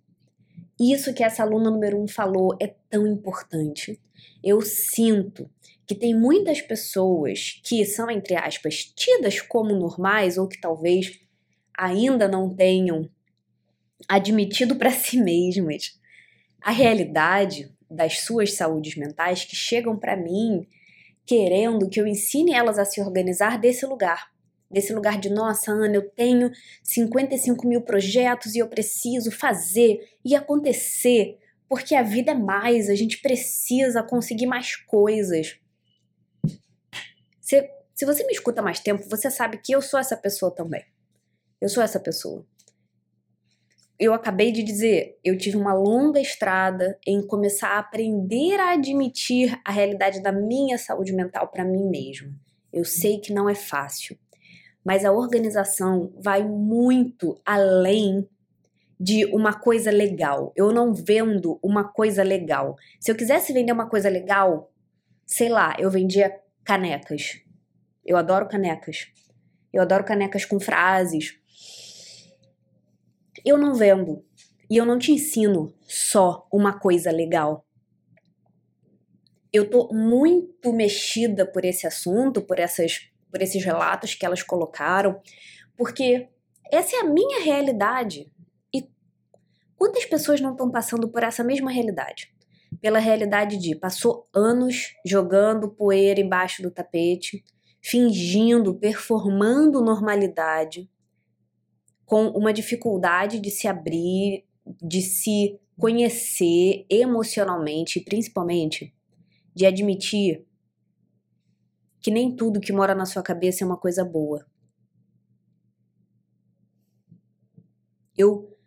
Isso 0.78 1.14
que 1.14 1.22
essa 1.22 1.42
aluna 1.42 1.70
número 1.70 2.00
um 2.00 2.08
falou 2.08 2.56
é 2.60 2.74
tão 2.88 3.06
importante 3.06 3.98
eu 4.42 4.60
sinto 4.60 5.48
que 5.86 5.94
tem 5.94 6.14
muitas 6.14 6.60
pessoas 6.60 7.60
que 7.62 7.84
são, 7.84 8.10
entre 8.10 8.34
aspas, 8.34 8.84
tidas 8.84 9.40
como 9.40 9.74
normais 9.74 10.36
ou 10.36 10.48
que 10.48 10.60
talvez 10.60 11.20
ainda 11.76 12.26
não 12.28 12.54
tenham 12.54 13.08
admitido 14.08 14.76
para 14.76 14.90
si 14.90 15.16
mesmas 15.16 15.98
a 16.60 16.70
realidade 16.70 17.72
das 17.90 18.20
suas 18.20 18.54
saúdes 18.54 18.96
mentais 18.96 19.44
que 19.44 19.54
chegam 19.54 19.96
para 19.96 20.16
mim 20.16 20.66
querendo 21.26 21.88
que 21.88 22.00
eu 22.00 22.06
ensine 22.06 22.52
elas 22.52 22.78
a 22.78 22.84
se 22.84 23.00
organizar 23.00 23.58
desse 23.58 23.86
lugar. 23.86 24.30
Desse 24.70 24.92
lugar 24.94 25.18
de, 25.18 25.28
nossa, 25.28 25.70
Ana, 25.70 25.96
eu 25.96 26.10
tenho 26.10 26.50
55 26.82 27.66
mil 27.66 27.82
projetos 27.82 28.54
e 28.54 28.58
eu 28.58 28.68
preciso 28.68 29.30
fazer 29.30 30.00
e 30.24 30.34
acontecer 30.34 31.38
porque 31.72 31.94
a 31.94 32.02
vida 32.02 32.32
é 32.32 32.34
mais, 32.34 32.90
a 32.90 32.94
gente 32.94 33.22
precisa 33.22 34.02
conseguir 34.02 34.44
mais 34.44 34.76
coisas. 34.76 35.58
Se, 37.40 37.66
se 37.94 38.04
você 38.04 38.26
me 38.26 38.32
escuta 38.34 38.60
mais 38.60 38.78
tempo, 38.78 39.08
você 39.08 39.30
sabe 39.30 39.56
que 39.56 39.74
eu 39.74 39.80
sou 39.80 39.98
essa 39.98 40.14
pessoa 40.14 40.54
também. 40.54 40.84
Eu 41.58 41.70
sou 41.70 41.82
essa 41.82 41.98
pessoa. 41.98 42.46
Eu 44.02 44.12
acabei 44.12 44.50
de 44.50 44.64
dizer, 44.64 45.16
eu 45.22 45.38
tive 45.38 45.56
uma 45.56 45.72
longa 45.72 46.18
estrada 46.18 46.98
em 47.06 47.24
começar 47.24 47.68
a 47.68 47.78
aprender 47.78 48.58
a 48.58 48.72
admitir 48.72 49.56
a 49.64 49.70
realidade 49.70 50.20
da 50.20 50.32
minha 50.32 50.76
saúde 50.76 51.12
mental 51.12 51.46
para 51.46 51.64
mim 51.64 51.88
mesma. 51.88 52.34
Eu 52.72 52.84
sei 52.84 53.20
que 53.20 53.32
não 53.32 53.48
é 53.48 53.54
fácil, 53.54 54.18
mas 54.84 55.04
a 55.04 55.12
organização 55.12 56.12
vai 56.16 56.42
muito 56.42 57.40
além 57.46 58.28
de 58.98 59.24
uma 59.26 59.52
coisa 59.52 59.92
legal. 59.92 60.52
Eu 60.56 60.72
não 60.72 60.92
vendo 60.92 61.60
uma 61.62 61.84
coisa 61.84 62.24
legal. 62.24 62.74
Se 62.98 63.08
eu 63.08 63.14
quisesse 63.14 63.52
vender 63.52 63.70
uma 63.70 63.88
coisa 63.88 64.08
legal, 64.08 64.72
sei 65.24 65.48
lá, 65.48 65.76
eu 65.78 65.88
vendia 65.88 66.40
canecas. 66.64 67.40
Eu 68.04 68.16
adoro 68.16 68.48
canecas. 68.48 69.12
Eu 69.72 69.80
adoro 69.80 70.02
canecas 70.02 70.44
com 70.44 70.58
frases. 70.58 71.40
Eu 73.44 73.58
não 73.58 73.74
vendo 73.74 74.24
e 74.70 74.76
eu 74.76 74.86
não 74.86 74.98
te 74.98 75.12
ensino 75.12 75.74
só 75.82 76.46
uma 76.52 76.78
coisa 76.78 77.10
legal. 77.10 77.66
Eu 79.52 79.68
tô 79.68 79.92
muito 79.92 80.72
mexida 80.72 81.44
por 81.44 81.64
esse 81.64 81.86
assunto, 81.86 82.40
por 82.40 82.58
essas 82.58 83.12
por 83.32 83.40
esses 83.40 83.64
relatos 83.64 84.14
que 84.14 84.26
elas 84.26 84.42
colocaram, 84.42 85.18
porque 85.74 86.28
essa 86.70 86.96
é 86.96 87.00
a 87.00 87.04
minha 87.04 87.42
realidade. 87.42 88.30
E 88.72 88.86
quantas 89.74 90.04
pessoas 90.04 90.40
não 90.40 90.52
estão 90.52 90.70
passando 90.70 91.08
por 91.08 91.22
essa 91.22 91.42
mesma 91.42 91.70
realidade? 91.70 92.30
Pela 92.80 92.98
realidade 92.98 93.56
de 93.56 93.74
passou 93.74 94.28
anos 94.34 94.94
jogando 95.04 95.70
poeira 95.70 96.20
embaixo 96.20 96.62
do 96.62 96.70
tapete, 96.70 97.42
fingindo, 97.80 98.74
performando 98.74 99.82
normalidade, 99.82 100.90
com 102.12 102.26
uma 102.26 102.52
dificuldade 102.52 103.40
de 103.40 103.50
se 103.50 103.66
abrir, 103.66 104.44
de 104.82 105.00
se 105.00 105.58
conhecer 105.78 106.84
emocionalmente 106.90 108.00
principalmente 108.00 108.94
de 109.54 109.64
admitir 109.64 110.46
que 112.02 112.10
nem 112.10 112.36
tudo 112.36 112.60
que 112.60 112.70
mora 112.70 112.94
na 112.94 113.06
sua 113.06 113.22
cabeça 113.22 113.64
é 113.64 113.66
uma 113.66 113.78
coisa 113.78 114.04
boa. 114.04 114.46
Eu 118.14 118.58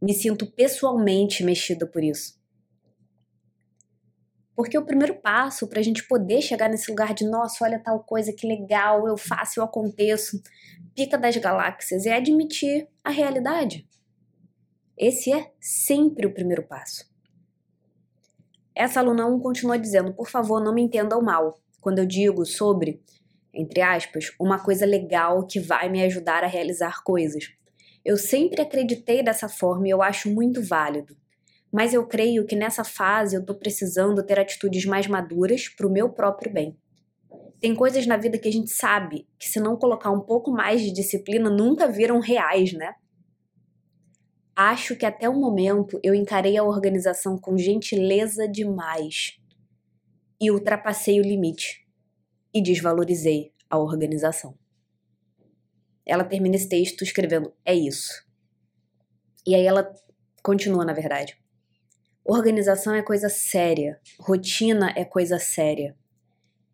me 0.00 0.14
sinto 0.14 0.46
pessoalmente 0.46 1.42
mexida 1.42 1.84
por 1.84 2.04
isso. 2.04 2.37
Porque 4.58 4.76
o 4.76 4.84
primeiro 4.84 5.14
passo 5.14 5.68
para 5.68 5.78
a 5.78 5.82
gente 5.84 6.08
poder 6.08 6.42
chegar 6.42 6.68
nesse 6.68 6.90
lugar 6.90 7.14
de, 7.14 7.24
nossa, 7.24 7.64
olha 7.64 7.78
tal 7.78 8.00
coisa, 8.02 8.32
que 8.32 8.44
legal, 8.44 9.06
eu 9.06 9.16
faço, 9.16 9.60
eu 9.60 9.64
aconteço, 9.64 10.42
pica 10.96 11.16
das 11.16 11.36
galáxias, 11.36 12.06
é 12.06 12.16
admitir 12.16 12.88
a 13.04 13.10
realidade. 13.10 13.88
Esse 14.98 15.32
é 15.32 15.52
sempre 15.60 16.26
o 16.26 16.34
primeiro 16.34 16.64
passo. 16.64 17.08
Essa 18.74 18.98
aluna 18.98 19.26
1 19.26 19.38
continua 19.38 19.78
dizendo: 19.78 20.12
por 20.12 20.28
favor, 20.28 20.60
não 20.60 20.74
me 20.74 20.82
entendam 20.82 21.22
mal 21.22 21.60
quando 21.80 22.00
eu 22.00 22.04
digo 22.04 22.44
sobre, 22.44 23.00
entre 23.54 23.80
aspas, 23.80 24.32
uma 24.40 24.58
coisa 24.58 24.84
legal 24.84 25.46
que 25.46 25.60
vai 25.60 25.88
me 25.88 26.02
ajudar 26.02 26.42
a 26.42 26.48
realizar 26.48 27.04
coisas. 27.04 27.44
Eu 28.04 28.16
sempre 28.16 28.60
acreditei 28.60 29.22
dessa 29.22 29.48
forma 29.48 29.86
e 29.86 29.90
eu 29.90 30.02
acho 30.02 30.28
muito 30.28 30.60
válido. 30.60 31.16
Mas 31.72 31.92
eu 31.92 32.06
creio 32.06 32.46
que 32.46 32.56
nessa 32.56 32.82
fase 32.82 33.36
eu 33.36 33.44
tô 33.44 33.54
precisando 33.54 34.24
ter 34.24 34.38
atitudes 34.38 34.84
mais 34.84 35.06
maduras 35.06 35.68
para 35.68 35.86
o 35.86 35.92
meu 35.92 36.10
próprio 36.10 36.52
bem. 36.52 36.76
Tem 37.60 37.74
coisas 37.74 38.06
na 38.06 38.16
vida 38.16 38.38
que 38.38 38.48
a 38.48 38.52
gente 38.52 38.70
sabe 38.70 39.26
que 39.38 39.48
se 39.48 39.60
não 39.60 39.76
colocar 39.76 40.10
um 40.10 40.20
pouco 40.20 40.50
mais 40.50 40.80
de 40.80 40.92
disciplina 40.92 41.50
nunca 41.50 41.88
viram 41.88 42.20
reais, 42.20 42.72
né? 42.72 42.94
Acho 44.54 44.96
que 44.96 45.06
até 45.06 45.28
o 45.28 45.38
momento 45.38 46.00
eu 46.02 46.14
encarei 46.14 46.56
a 46.56 46.64
organização 46.64 47.38
com 47.38 47.56
gentileza 47.56 48.48
demais 48.48 49.38
e 50.40 50.50
ultrapassei 50.50 51.20
o 51.20 51.22
limite 51.22 51.86
e 52.52 52.62
desvalorizei 52.62 53.52
a 53.68 53.78
organização. 53.78 54.56
Ela 56.04 56.24
termina 56.24 56.56
esse 56.56 56.68
texto 56.68 57.02
escrevendo: 57.02 57.52
É 57.64 57.74
isso. 57.74 58.26
E 59.46 59.54
aí 59.54 59.64
ela 59.64 59.92
continua, 60.42 60.84
na 60.84 60.92
verdade. 60.92 61.37
Organização 62.30 62.94
é 62.94 63.00
coisa 63.00 63.30
séria, 63.30 63.98
rotina 64.20 64.92
é 64.94 65.02
coisa 65.02 65.38
séria. 65.38 65.96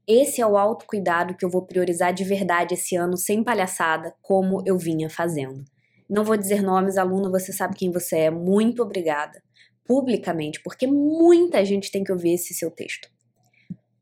Esse 0.05 0.41
é 0.41 0.47
o 0.47 0.57
autocuidado 0.57 1.37
que 1.37 1.45
eu 1.45 1.49
vou 1.49 1.65
priorizar 1.65 2.13
de 2.13 2.25
verdade 2.25 2.75
esse 2.75 2.97
ano, 2.97 3.17
sem 3.17 3.45
palhaçada, 3.45 4.13
como 4.21 4.65
eu 4.67 4.77
vinha 4.77 5.09
fazendo. 5.09 5.65
Não 6.11 6.25
vou 6.25 6.37
dizer 6.37 6.61
nomes, 6.61 6.97
aluno, 6.97 7.31
você 7.31 7.53
sabe 7.53 7.77
quem 7.77 7.93
você 7.93 8.17
é. 8.17 8.31
Muito 8.33 8.83
obrigada. 8.83 9.41
Publicamente, 9.85 10.61
porque 10.61 10.89
muita 10.89 11.65
gente 11.65 11.93
tem 11.93 12.03
que 12.03 12.11
ouvir 12.11 12.35
esse 12.35 12.53
seu 12.53 12.69
texto. 12.69 13.09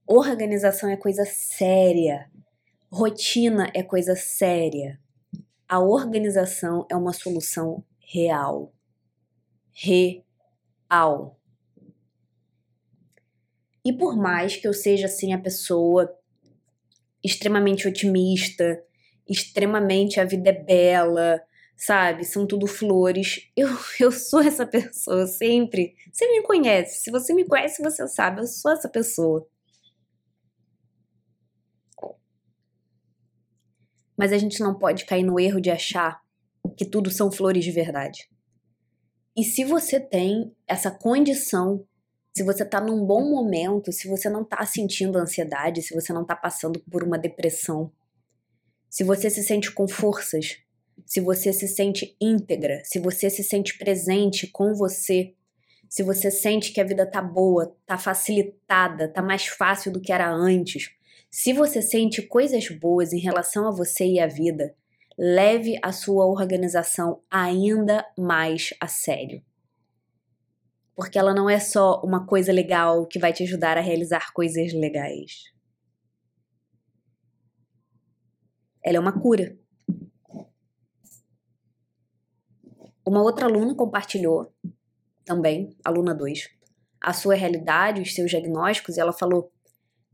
Organização 0.06 0.88
é 0.88 0.96
coisa 0.96 1.26
séria. 1.26 2.30
Rotina 2.90 3.70
é 3.74 3.82
coisa 3.82 4.16
séria. 4.16 4.98
A 5.68 5.80
organização 5.80 6.86
é 6.90 6.96
uma 6.96 7.12
solução 7.12 7.84
real. 8.00 8.72
Real. 9.74 11.41
E 13.84 13.92
por 13.92 14.16
mais 14.16 14.56
que 14.56 14.66
eu 14.66 14.72
seja 14.72 15.06
assim 15.06 15.32
a 15.32 15.38
pessoa 15.38 16.16
extremamente 17.22 17.86
otimista, 17.86 18.82
extremamente 19.28 20.20
a 20.20 20.24
vida 20.24 20.50
é 20.50 20.52
bela, 20.52 21.42
sabe? 21.76 22.24
São 22.24 22.46
tudo 22.46 22.66
flores. 22.66 23.50
Eu, 23.56 23.68
eu 23.98 24.12
sou 24.12 24.40
essa 24.40 24.66
pessoa 24.66 25.26
sempre. 25.26 25.94
Você 26.12 26.26
me 26.28 26.42
conhece. 26.42 27.02
Se 27.02 27.10
você 27.10 27.34
me 27.34 27.44
conhece, 27.44 27.82
você 27.82 28.06
sabe. 28.06 28.40
Eu 28.40 28.46
sou 28.46 28.72
essa 28.72 28.88
pessoa. 28.88 29.46
Mas 34.16 34.32
a 34.32 34.38
gente 34.38 34.60
não 34.60 34.78
pode 34.78 35.04
cair 35.04 35.24
no 35.24 35.40
erro 35.40 35.60
de 35.60 35.70
achar 35.70 36.20
que 36.76 36.84
tudo 36.84 37.10
são 37.10 37.30
flores 37.30 37.64
de 37.64 37.72
verdade. 37.72 38.28
E 39.36 39.42
se 39.42 39.64
você 39.64 39.98
tem 39.98 40.54
essa 40.66 40.90
condição, 40.90 41.84
se 42.34 42.42
você 42.42 42.64
tá 42.64 42.80
num 42.80 43.04
bom 43.04 43.28
momento, 43.28 43.92
se 43.92 44.08
você 44.08 44.30
não 44.30 44.42
tá 44.42 44.64
sentindo 44.64 45.18
ansiedade, 45.18 45.82
se 45.82 45.94
você 45.94 46.12
não 46.12 46.24
tá 46.24 46.34
passando 46.34 46.80
por 46.90 47.02
uma 47.02 47.18
depressão, 47.18 47.92
se 48.88 49.04
você 49.04 49.28
se 49.28 49.42
sente 49.42 49.70
com 49.70 49.86
forças, 49.86 50.58
se 51.04 51.20
você 51.20 51.52
se 51.52 51.68
sente 51.68 52.16
íntegra, 52.20 52.80
se 52.84 52.98
você 52.98 53.28
se 53.28 53.42
sente 53.42 53.76
presente 53.76 54.46
com 54.46 54.74
você, 54.74 55.34
se 55.88 56.02
você 56.02 56.30
sente 56.30 56.72
que 56.72 56.80
a 56.80 56.84
vida 56.84 57.04
tá 57.04 57.20
boa, 57.20 57.76
tá 57.84 57.98
facilitada, 57.98 59.08
tá 59.08 59.20
mais 59.20 59.46
fácil 59.46 59.92
do 59.92 60.00
que 60.00 60.12
era 60.12 60.30
antes, 60.30 60.90
se 61.30 61.52
você 61.52 61.82
sente 61.82 62.22
coisas 62.22 62.68
boas 62.68 63.12
em 63.12 63.18
relação 63.18 63.66
a 63.66 63.70
você 63.70 64.06
e 64.06 64.20
a 64.20 64.26
vida, 64.26 64.74
leve 65.18 65.78
a 65.82 65.92
sua 65.92 66.26
organização 66.26 67.20
ainda 67.30 68.06
mais 68.16 68.74
a 68.80 68.88
sério. 68.88 69.42
Porque 70.94 71.18
ela 71.18 71.34
não 71.34 71.48
é 71.48 71.58
só 71.58 72.00
uma 72.02 72.26
coisa 72.26 72.52
legal 72.52 73.06
que 73.06 73.18
vai 73.18 73.32
te 73.32 73.42
ajudar 73.42 73.78
a 73.78 73.80
realizar 73.80 74.32
coisas 74.32 74.72
legais. 74.72 75.52
Ela 78.84 78.96
é 78.96 79.00
uma 79.00 79.18
cura. 79.18 79.56
Uma 83.06 83.22
outra 83.22 83.46
aluna 83.46 83.74
compartilhou, 83.74 84.52
também, 85.24 85.76
aluna 85.84 86.14
2, 86.14 86.48
a 87.00 87.12
sua 87.12 87.34
realidade, 87.34 88.00
os 88.00 88.14
seus 88.14 88.30
diagnósticos, 88.30 88.96
e 88.96 89.00
ela 89.00 89.12
falou: 89.12 89.50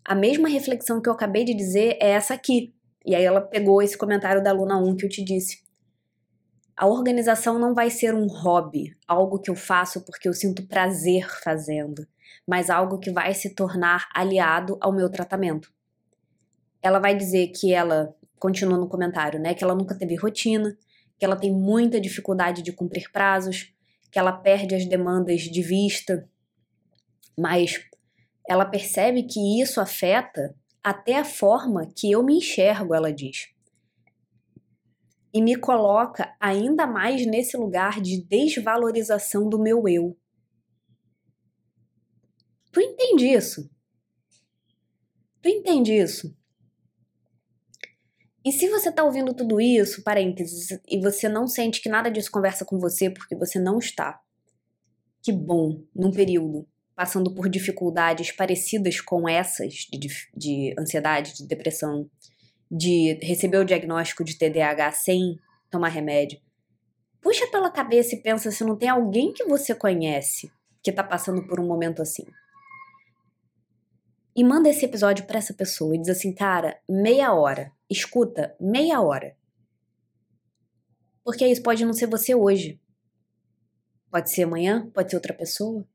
a 0.04 0.14
mesma 0.14 0.48
reflexão 0.48 1.02
que 1.02 1.08
eu 1.08 1.12
acabei 1.12 1.44
de 1.44 1.54
dizer 1.54 1.98
é 2.00 2.10
essa 2.10 2.34
aqui. 2.34 2.74
E 3.04 3.14
aí 3.14 3.24
ela 3.24 3.40
pegou 3.40 3.82
esse 3.82 3.96
comentário 3.96 4.42
da 4.42 4.50
aluna 4.50 4.78
1 4.78 4.96
que 4.96 5.04
eu 5.04 5.08
te 5.10 5.22
disse. 5.22 5.62
A 6.78 6.86
organização 6.86 7.58
não 7.58 7.74
vai 7.74 7.90
ser 7.90 8.14
um 8.14 8.28
hobby, 8.28 8.96
algo 9.04 9.40
que 9.40 9.50
eu 9.50 9.56
faço 9.56 10.00
porque 10.04 10.28
eu 10.28 10.32
sinto 10.32 10.64
prazer 10.64 11.28
fazendo, 11.42 12.06
mas 12.46 12.70
algo 12.70 13.00
que 13.00 13.10
vai 13.10 13.34
se 13.34 13.52
tornar 13.52 14.08
aliado 14.14 14.78
ao 14.80 14.92
meu 14.92 15.10
tratamento. 15.10 15.72
Ela 16.80 17.00
vai 17.00 17.16
dizer 17.16 17.48
que 17.48 17.74
ela, 17.74 18.14
continua 18.38 18.78
no 18.78 18.88
comentário, 18.88 19.40
né, 19.40 19.54
que 19.54 19.64
ela 19.64 19.74
nunca 19.74 19.98
teve 19.98 20.14
rotina, 20.14 20.78
que 21.18 21.24
ela 21.24 21.34
tem 21.34 21.52
muita 21.52 22.00
dificuldade 22.00 22.62
de 22.62 22.70
cumprir 22.70 23.10
prazos, 23.10 23.74
que 24.12 24.18
ela 24.20 24.30
perde 24.30 24.76
as 24.76 24.86
demandas 24.86 25.40
de 25.40 25.62
vista, 25.62 26.28
mas 27.36 27.84
ela 28.48 28.64
percebe 28.64 29.24
que 29.24 29.60
isso 29.60 29.80
afeta 29.80 30.54
até 30.80 31.18
a 31.18 31.24
forma 31.24 31.88
que 31.92 32.12
eu 32.12 32.22
me 32.22 32.36
enxergo, 32.36 32.94
ela 32.94 33.12
diz. 33.12 33.48
E 35.38 35.40
me 35.40 35.55
coloca 35.55 36.35
ainda 36.40 36.85
mais 36.85 37.24
nesse 37.24 37.57
lugar 37.57 38.01
de 38.01 38.20
desvalorização 38.24 39.48
do 39.48 39.57
meu 39.57 39.87
eu. 39.87 40.18
Tu 42.72 42.81
entende 42.81 43.29
isso? 43.29 43.70
Tu 45.40 45.48
entende 45.48 45.92
isso? 45.92 46.37
E 48.44 48.51
se 48.51 48.68
você 48.68 48.90
tá 48.90 49.05
ouvindo 49.05 49.33
tudo 49.33 49.61
isso, 49.61 50.03
parênteses, 50.03 50.70
e 50.88 51.01
você 51.01 51.29
não 51.29 51.46
sente 51.46 51.81
que 51.81 51.88
nada 51.88 52.11
disso 52.11 52.33
conversa 52.33 52.64
com 52.64 52.77
você 52.77 53.09
porque 53.09 53.37
você 53.37 53.61
não 53.61 53.79
está, 53.79 54.20
que 55.22 55.31
bom, 55.31 55.85
num 55.94 56.11
período 56.11 56.66
passando 56.96 57.33
por 57.33 57.48
dificuldades 57.48 58.33
parecidas 58.33 59.01
com 59.01 59.29
essas 59.29 59.87
de, 59.88 60.09
de 60.37 60.74
ansiedade, 60.77 61.33
de 61.33 61.46
depressão, 61.46 62.11
de 62.70 63.18
receber 63.22 63.59
o 63.59 63.64
diagnóstico 63.64 64.24
de 64.24 64.37
TDAH 64.37 64.92
sem 64.92 65.38
tomar 65.70 65.88
remédio, 65.88 66.40
puxa 67.20 67.46
pela 67.48 67.70
cabeça 67.70 68.14
e 68.14 68.22
pensa 68.22 68.50
se 68.50 68.64
não 68.64 68.76
tem 68.76 68.88
alguém 68.88 69.33
que 69.33 69.44
você 69.44 69.74
conhece 69.74 70.50
que 70.83 70.92
tá 70.92 71.02
passando 71.02 71.46
por 71.46 71.61
um 71.61 71.66
momento 71.66 72.02
assim. 72.02 72.24
E 74.35 74.44
manda 74.44 74.68
esse 74.68 74.85
episódio 74.85 75.26
para 75.26 75.38
essa 75.38 75.52
pessoa 75.52 75.94
e 75.94 75.98
diz 75.98 76.09
assim, 76.09 76.33
cara, 76.33 76.78
meia 76.88 77.33
hora, 77.33 77.72
escuta, 77.90 78.54
meia 78.61 79.00
hora. 79.00 79.37
Porque 81.24 81.46
isso 81.46 81.62
pode 81.62 81.85
não 81.85 81.92
ser 81.92 82.07
você 82.07 82.35
hoje, 82.35 82.81
Pode 84.11 84.31
ser 84.31 84.44
amanhã, 84.44 84.90
pode 84.90 85.11
ser 85.11 85.16
outra 85.16 85.35
pessoa. 85.35 85.87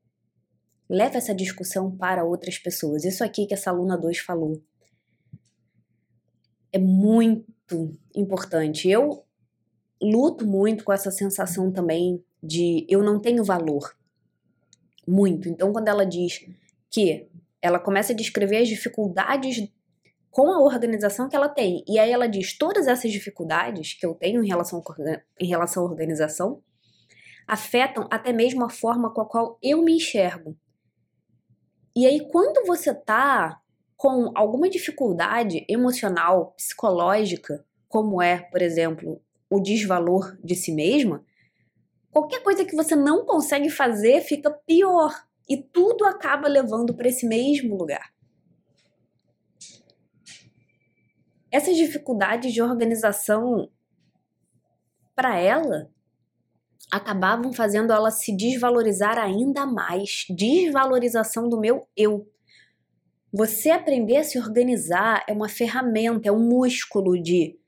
Leve 0.88 1.16
essa 1.16 1.34
discussão 1.34 1.94
para 1.96 2.24
outras 2.24 2.58
pessoas. 2.58 3.04
Isso 3.04 3.24
aqui 3.24 3.46
que 3.46 3.54
essa 3.54 3.70
aluna 3.70 3.98
2 3.98 4.18
falou 4.18 4.62
é 6.74 6.78
muito 6.78 7.96
importante. 8.12 8.90
Eu 8.90 9.24
luto 10.02 10.44
muito 10.44 10.82
com 10.82 10.92
essa 10.92 11.10
sensação 11.12 11.70
também 11.72 12.22
de 12.42 12.84
eu 12.88 13.00
não 13.00 13.20
tenho 13.20 13.44
valor. 13.44 13.96
Muito. 15.06 15.48
Então, 15.48 15.72
quando 15.72 15.86
ela 15.86 16.04
diz 16.04 16.44
que 16.90 17.28
ela 17.62 17.78
começa 17.78 18.12
a 18.12 18.16
descrever 18.16 18.56
as 18.56 18.68
dificuldades 18.68 19.70
com 20.32 20.48
a 20.50 20.58
organização 20.58 21.28
que 21.28 21.36
ela 21.36 21.48
tem, 21.48 21.84
e 21.86 21.96
aí 21.96 22.10
ela 22.10 22.26
diz 22.26 22.58
todas 22.58 22.88
essas 22.88 23.12
dificuldades 23.12 23.94
que 23.94 24.04
eu 24.04 24.12
tenho 24.12 24.42
em 24.42 24.48
relação, 24.48 24.82
em 25.40 25.46
relação 25.46 25.84
à 25.84 25.86
organização 25.86 26.60
afetam 27.46 28.08
até 28.10 28.32
mesmo 28.32 28.64
a 28.64 28.68
forma 28.68 29.12
com 29.14 29.20
a 29.20 29.28
qual 29.28 29.58
eu 29.62 29.82
me 29.82 29.94
enxergo. 29.94 30.56
E 31.94 32.04
aí, 32.04 32.28
quando 32.30 32.66
você 32.66 32.92
tá 32.92 33.60
com 34.04 34.30
alguma 34.34 34.68
dificuldade 34.68 35.64
emocional, 35.66 36.52
psicológica, 36.58 37.64
como 37.88 38.20
é, 38.20 38.36
por 38.36 38.60
exemplo, 38.60 39.18
o 39.48 39.58
desvalor 39.58 40.36
de 40.44 40.54
si 40.54 40.72
mesma, 40.72 41.24
qualquer 42.10 42.42
coisa 42.42 42.66
que 42.66 42.76
você 42.76 42.94
não 42.94 43.24
consegue 43.24 43.70
fazer 43.70 44.20
fica 44.20 44.50
pior 44.50 45.10
e 45.48 45.56
tudo 45.56 46.04
acaba 46.04 46.48
levando 46.48 46.92
para 46.92 47.08
esse 47.08 47.26
mesmo 47.26 47.78
lugar. 47.78 48.12
Essas 51.50 51.74
dificuldades 51.74 52.52
de 52.52 52.60
organização 52.60 53.70
para 55.16 55.38
ela 55.38 55.90
acabavam 56.92 57.54
fazendo 57.54 57.90
ela 57.90 58.10
se 58.10 58.36
desvalorizar 58.36 59.16
ainda 59.16 59.64
mais. 59.64 60.26
Desvalorização 60.28 61.48
do 61.48 61.58
meu 61.58 61.88
eu. 61.96 62.30
Você 63.36 63.68
aprender 63.70 64.18
a 64.18 64.22
se 64.22 64.38
organizar 64.38 65.24
é 65.26 65.32
uma 65.32 65.48
ferramenta, 65.48 66.28
é 66.28 66.30
um 66.30 66.38
músculo 66.38 67.20
de 67.20 67.58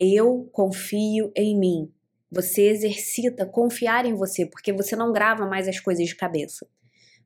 eu 0.00 0.50
confio 0.50 1.30
em 1.36 1.56
mim. 1.56 1.92
Você 2.32 2.62
exercita 2.62 3.46
confiar 3.46 4.06
em 4.06 4.14
você, 4.14 4.44
porque 4.44 4.72
você 4.72 4.96
não 4.96 5.12
grava 5.12 5.46
mais 5.46 5.68
as 5.68 5.78
coisas 5.78 6.08
de 6.08 6.16
cabeça. 6.16 6.66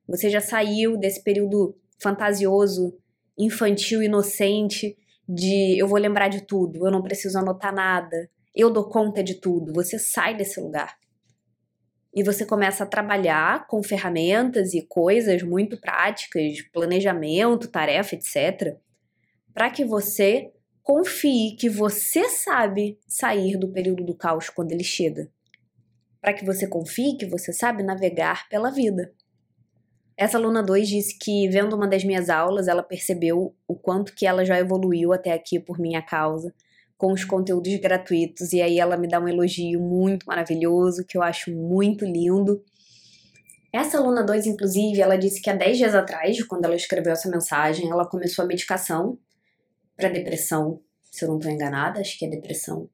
Você 0.07 0.29
já 0.29 0.39
saiu 0.39 0.97
desse 0.97 1.23
período 1.23 1.75
fantasioso, 1.97 2.95
infantil, 3.35 4.03
inocente, 4.03 4.95
de 5.27 5.75
eu 5.81 5.87
vou 5.87 5.97
lembrar 5.97 6.27
de 6.27 6.41
tudo, 6.45 6.85
eu 6.85 6.91
não 6.91 7.01
preciso 7.01 7.39
anotar 7.39 7.73
nada, 7.73 8.29
eu 8.53 8.69
dou 8.69 8.87
conta 8.87 9.23
de 9.23 9.41
tudo. 9.41 9.73
Você 9.73 9.97
sai 9.97 10.37
desse 10.37 10.61
lugar 10.61 10.98
e 12.13 12.23
você 12.23 12.45
começa 12.45 12.83
a 12.83 12.87
trabalhar 12.87 13.67
com 13.67 13.83
ferramentas 13.83 14.73
e 14.73 14.81
coisas 14.81 15.43
muito 15.43 15.79
práticas, 15.79 16.61
planejamento, 16.73 17.67
tarefa, 17.67 18.15
etc., 18.15 18.77
para 19.53 19.69
que 19.69 19.85
você 19.85 20.51
confie 20.81 21.55
que 21.55 21.69
você 21.69 22.29
sabe 22.29 22.97
sair 23.07 23.57
do 23.57 23.69
período 23.69 24.03
do 24.03 24.15
caos 24.15 24.49
quando 24.49 24.71
ele 24.71 24.83
chega. 24.83 25.29
Para 26.21 26.33
que 26.33 26.45
você 26.45 26.67
confie 26.67 27.17
que 27.17 27.25
você 27.25 27.53
sabe 27.53 27.83
navegar 27.83 28.49
pela 28.49 28.71
vida. 28.71 29.13
Essa 30.17 30.37
aluna 30.37 30.61
2 30.63 30.87
disse 30.87 31.17
que, 31.17 31.47
vendo 31.47 31.75
uma 31.75 31.87
das 31.87 32.03
minhas 32.03 32.29
aulas, 32.29 32.67
ela 32.67 32.83
percebeu 32.83 33.55
o 33.67 33.75
quanto 33.75 34.13
que 34.13 34.25
ela 34.25 34.43
já 34.43 34.59
evoluiu 34.59 35.13
até 35.13 35.31
aqui 35.31 35.59
por 35.59 35.79
minha 35.79 36.01
causa 36.01 36.53
com 36.99 37.13
os 37.13 37.23
conteúdos 37.23 37.73
gratuitos. 37.77 38.51
E 38.51 38.61
aí 38.61 38.77
ela 38.77 38.97
me 38.97 39.07
dá 39.07 39.21
um 39.21 39.27
elogio 39.27 39.79
muito 39.79 40.25
maravilhoso, 40.25 41.05
que 41.07 41.17
eu 41.17 41.23
acho 41.23 41.49
muito 41.49 42.03
lindo. 42.03 42.61
Essa 43.71 43.97
aluna 43.97 44.21
2, 44.21 44.47
inclusive, 44.47 44.99
ela 44.99 45.17
disse 45.17 45.41
que 45.41 45.49
há 45.49 45.55
10 45.55 45.77
dias 45.77 45.95
atrás, 45.95 46.43
quando 46.43 46.65
ela 46.65 46.75
escreveu 46.75 47.13
essa 47.13 47.29
mensagem, 47.29 47.89
ela 47.89 48.05
começou 48.05 48.43
a 48.43 48.47
medicação 48.47 49.17
para 49.95 50.09
depressão, 50.09 50.81
se 51.09 51.23
eu 51.23 51.29
não 51.29 51.37
estou 51.37 51.49
enganada, 51.49 52.01
acho 52.01 52.19
que 52.19 52.25
é 52.25 52.29
depressão. 52.29 52.89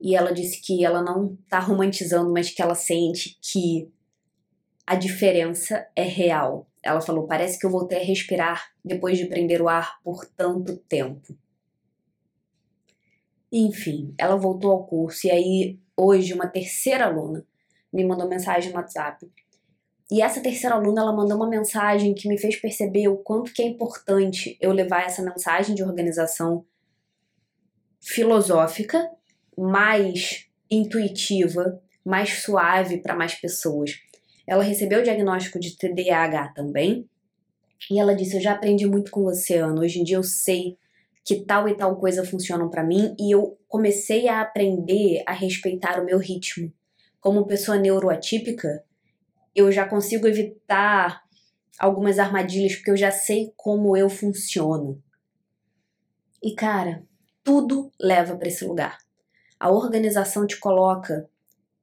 E 0.00 0.14
ela 0.14 0.32
disse 0.32 0.60
que 0.62 0.84
ela 0.84 1.02
não 1.02 1.36
está 1.42 1.58
romantizando, 1.58 2.32
mas 2.32 2.50
que 2.50 2.62
ela 2.62 2.76
sente 2.76 3.36
que 3.42 3.90
a 4.86 4.94
diferença 4.94 5.88
é 5.96 6.04
real. 6.04 6.68
Ela 6.84 7.00
falou: 7.00 7.26
parece 7.26 7.58
que 7.58 7.66
eu 7.66 7.70
voltei 7.70 8.00
a 8.00 8.04
respirar 8.04 8.70
depois 8.84 9.18
de 9.18 9.26
prender 9.26 9.60
o 9.60 9.68
ar 9.68 10.00
por 10.04 10.24
tanto 10.24 10.76
tempo. 10.76 11.36
Enfim, 13.52 14.14
ela 14.16 14.36
voltou 14.36 14.70
ao 14.70 14.86
curso 14.86 15.26
e 15.26 15.30
aí 15.30 15.78
hoje 15.96 16.32
uma 16.32 16.46
terceira 16.46 17.06
aluna 17.06 17.44
me 17.92 18.04
mandou 18.04 18.28
mensagem 18.28 18.70
no 18.70 18.76
WhatsApp. 18.76 19.28
E 20.10 20.22
essa 20.22 20.40
terceira 20.40 20.74
aluna, 20.74 21.02
ela 21.02 21.12
mandou 21.12 21.36
uma 21.36 21.48
mensagem 21.48 22.14
que 22.14 22.28
me 22.28 22.38
fez 22.38 22.56
perceber 22.56 23.08
o 23.08 23.18
quanto 23.18 23.52
que 23.52 23.62
é 23.62 23.66
importante 23.66 24.56
eu 24.60 24.72
levar 24.72 25.04
essa 25.04 25.22
mensagem 25.22 25.74
de 25.74 25.84
organização 25.84 26.64
filosófica, 28.00 29.08
mais 29.56 30.48
intuitiva, 30.70 31.80
mais 32.04 32.42
suave 32.42 32.98
para 32.98 33.14
mais 33.14 33.34
pessoas. 33.34 34.00
Ela 34.46 34.64
recebeu 34.64 35.00
o 35.00 35.02
diagnóstico 35.04 35.60
de 35.60 35.76
TDAH 35.76 36.54
também, 36.54 37.08
e 37.88 37.98
ela 37.98 38.14
disse: 38.14 38.36
Eu 38.36 38.40
já 38.40 38.52
aprendi 38.52 38.86
muito 38.86 39.10
com 39.10 39.22
você, 39.22 39.58
Ana. 39.58 39.80
Hoje 39.80 40.00
em 40.00 40.04
dia 40.04 40.16
eu 40.16 40.22
sei 40.24 40.76
que 41.30 41.44
tal 41.44 41.68
e 41.68 41.76
tal 41.76 41.94
coisa 41.94 42.24
funcionam 42.24 42.68
para 42.68 42.82
mim 42.82 43.14
e 43.16 43.32
eu 43.32 43.56
comecei 43.68 44.26
a 44.26 44.40
aprender 44.40 45.22
a 45.24 45.32
respeitar 45.32 46.02
o 46.02 46.04
meu 46.04 46.18
ritmo. 46.18 46.72
Como 47.20 47.46
pessoa 47.46 47.78
neuroatípica, 47.78 48.84
eu 49.54 49.70
já 49.70 49.88
consigo 49.88 50.26
evitar 50.26 51.22
algumas 51.78 52.18
armadilhas 52.18 52.74
porque 52.74 52.90
eu 52.90 52.96
já 52.96 53.12
sei 53.12 53.52
como 53.56 53.96
eu 53.96 54.10
funciono. 54.10 55.00
E 56.42 56.52
cara, 56.52 57.04
tudo 57.44 57.92
leva 58.00 58.36
para 58.36 58.48
esse 58.48 58.64
lugar. 58.64 58.98
A 59.56 59.70
organização 59.70 60.48
te 60.48 60.58
coloca 60.58 61.30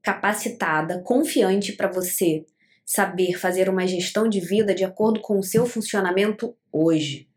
capacitada, 0.01 1.01
confiante 1.03 1.71
para 1.71 1.89
você 1.89 2.45
saber 2.85 3.39
fazer 3.39 3.69
uma 3.69 3.87
gestão 3.87 4.27
de 4.27 4.41
vida 4.41 4.75
de 4.75 4.83
acordo 4.83 5.21
com 5.21 5.39
o 5.39 5.43
seu 5.43 5.65
funcionamento 5.65 6.53
hoje. 6.69 7.29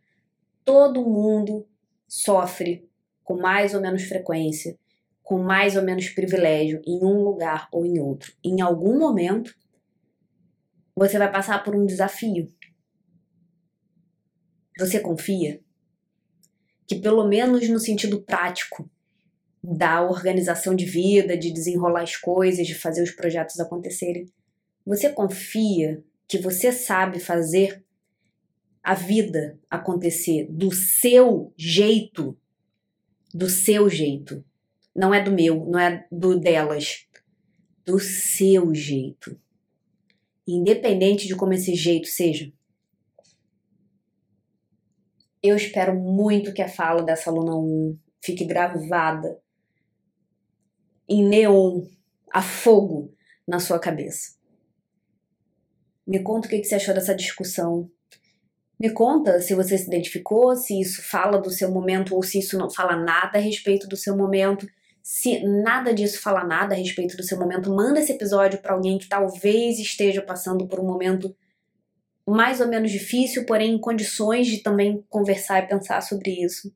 Todo 0.64 1.09
mundo 1.09 1.69
sofre 2.11 2.90
com 3.23 3.37
mais 3.37 3.73
ou 3.73 3.81
menos 3.81 4.03
frequência, 4.03 4.77
com 5.23 5.38
mais 5.38 5.77
ou 5.77 5.83
menos 5.83 6.09
privilégio 6.09 6.83
em 6.85 7.05
um 7.05 7.23
lugar 7.23 7.68
ou 7.70 7.87
em 7.87 8.01
outro. 8.01 8.33
Em 8.42 8.61
algum 8.61 8.99
momento, 8.99 9.55
você 10.96 11.16
vai 11.16 11.31
passar 11.31 11.62
por 11.62 11.77
um 11.77 11.87
desafio. 11.87 12.53
Você 14.77 14.99
confia 14.99 15.61
que, 16.85 16.96
pelo 16.96 17.29
menos 17.29 17.68
no 17.68 17.79
sentido 17.79 18.20
prático 18.20 18.90
da 19.62 20.03
organização 20.03 20.75
de 20.75 20.87
vida, 20.87 21.38
de 21.38 21.53
desenrolar 21.53 22.03
as 22.03 22.16
coisas, 22.16 22.66
de 22.66 22.75
fazer 22.75 23.03
os 23.03 23.12
projetos 23.12 23.61
acontecerem, 23.61 24.27
você 24.85 25.11
confia 25.11 26.03
que 26.27 26.38
você 26.38 26.73
sabe 26.73 27.20
fazer 27.20 27.85
a 28.83 28.95
vida 28.95 29.59
acontecer 29.69 30.47
do 30.51 30.73
seu 30.73 31.53
jeito, 31.57 32.37
do 33.33 33.49
seu 33.49 33.88
jeito. 33.88 34.45
Não 34.95 35.14
é 35.14 35.23
do 35.23 35.31
meu, 35.31 35.66
não 35.66 35.79
é 35.79 36.07
do 36.11 36.38
delas, 36.38 37.07
do 37.85 37.99
seu 37.99 38.75
jeito. 38.75 39.38
Independente 40.47 41.27
de 41.27 41.37
como 41.37 41.53
esse 41.53 41.75
jeito 41.75 42.09
seja. 42.09 42.53
Eu 45.43 45.57
espero 45.57 45.99
muito 45.99 46.53
que 46.53 46.61
a 46.61 46.69
fala 46.69 47.03
dessa 47.03 47.31
aluna 47.31 47.55
1 47.55 47.99
fique 48.21 48.45
gravada 48.45 49.40
em 51.09 51.27
neon, 51.27 51.87
a 52.31 52.43
fogo, 52.43 53.14
na 53.47 53.59
sua 53.59 53.79
cabeça. 53.79 54.38
Me 56.07 56.23
conta 56.23 56.47
o 56.47 56.51
que 56.51 56.62
você 56.62 56.75
achou 56.75 56.95
dessa 56.95 57.14
discussão 57.14 57.90
me 58.81 58.88
conta 58.88 59.43
se 59.43 59.55
você 59.55 59.77
se 59.77 59.87
identificou, 59.87 60.57
se 60.57 60.81
isso 60.81 61.03
fala 61.03 61.37
do 61.37 61.51
seu 61.51 61.71
momento 61.71 62.14
ou 62.14 62.23
se 62.23 62.38
isso 62.38 62.57
não 62.57 62.71
fala 62.71 62.97
nada 62.97 63.37
a 63.37 63.40
respeito 63.40 63.87
do 63.87 63.95
seu 63.95 64.16
momento. 64.16 64.66
Se 65.03 65.45
nada 65.45 65.93
disso 65.93 66.23
fala 66.23 66.45
nada 66.45 66.75
a 66.75 66.79
respeito 66.79 67.14
do 67.14 67.23
seu 67.23 67.38
momento, 67.38 67.71
manda 67.71 68.01
esse 68.01 68.12
episódio 68.12 68.59
para 68.59 68.73
alguém 68.73 68.97
que 68.97 69.07
talvez 69.07 69.79
esteja 69.79 70.23
passando 70.23 70.66
por 70.66 70.81
um 70.81 70.87
momento 70.87 71.37
mais 72.27 72.59
ou 72.59 72.69
menos 72.69 72.90
difícil, 72.90 73.45
porém 73.45 73.75
em 73.75 73.79
condições 73.79 74.47
de 74.47 74.62
também 74.62 75.05
conversar 75.11 75.62
e 75.62 75.69
pensar 75.69 76.01
sobre 76.01 76.31
isso. 76.31 76.75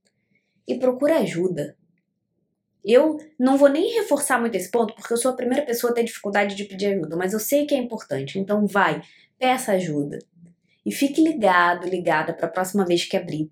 E 0.68 0.74
procura 0.74 1.20
ajuda. 1.20 1.74
Eu 2.84 3.16
não 3.38 3.56
vou 3.56 3.70
nem 3.70 3.94
reforçar 3.94 4.38
muito 4.38 4.56
esse 4.56 4.70
ponto, 4.70 4.94
porque 4.94 5.12
eu 5.12 5.16
sou 5.16 5.30
a 5.30 5.36
primeira 5.36 5.64
pessoa 5.64 5.90
a 5.90 5.94
ter 5.94 6.04
dificuldade 6.04 6.54
de 6.54 6.64
pedir 6.64 6.88
ajuda, 6.88 7.16
mas 7.16 7.32
eu 7.32 7.40
sei 7.40 7.64
que 7.64 7.74
é 7.74 7.78
importante, 7.78 8.38
então 8.38 8.66
vai, 8.66 9.00
peça 9.38 9.72
ajuda. 9.72 10.18
E 10.84 10.92
fique 10.92 11.22
ligado, 11.22 11.88
ligada 11.88 12.34
para 12.34 12.46
a 12.46 12.50
próxima 12.50 12.84
vez 12.84 13.04
que 13.04 13.16
abrir 13.16 13.50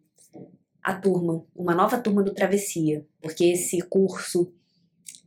a 0.83 0.95
turma, 0.95 1.45
uma 1.55 1.75
nova 1.75 1.99
turma 1.99 2.23
do 2.23 2.35
Travessia, 2.35 3.07
porque 3.21 3.45
esse 3.45 3.81
curso 3.83 4.53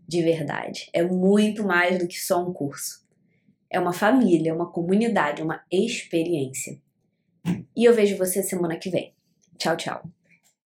de 0.08 0.22
verdade 0.22 0.90
é 0.94 1.02
muito 1.04 1.64
mais 1.64 1.98
do 1.98 2.08
que 2.08 2.20
só 2.20 2.46
um 2.46 2.54
curso. 2.54 3.04
é 3.70 3.80
uma 3.80 3.94
família, 3.94 4.52
é 4.52 4.54
uma 4.54 4.72
comunidade, 4.72 5.42
é 5.42 5.44
uma 5.44 5.62
experiência. 5.72 6.80
E 7.76 7.84
eu 7.84 7.94
vejo 7.94 8.18
você 8.18 8.42
semana 8.42 8.78
que 8.78 8.90
vem. 8.90 9.14
Tchau, 9.58 9.76
tchau. 9.76 10.15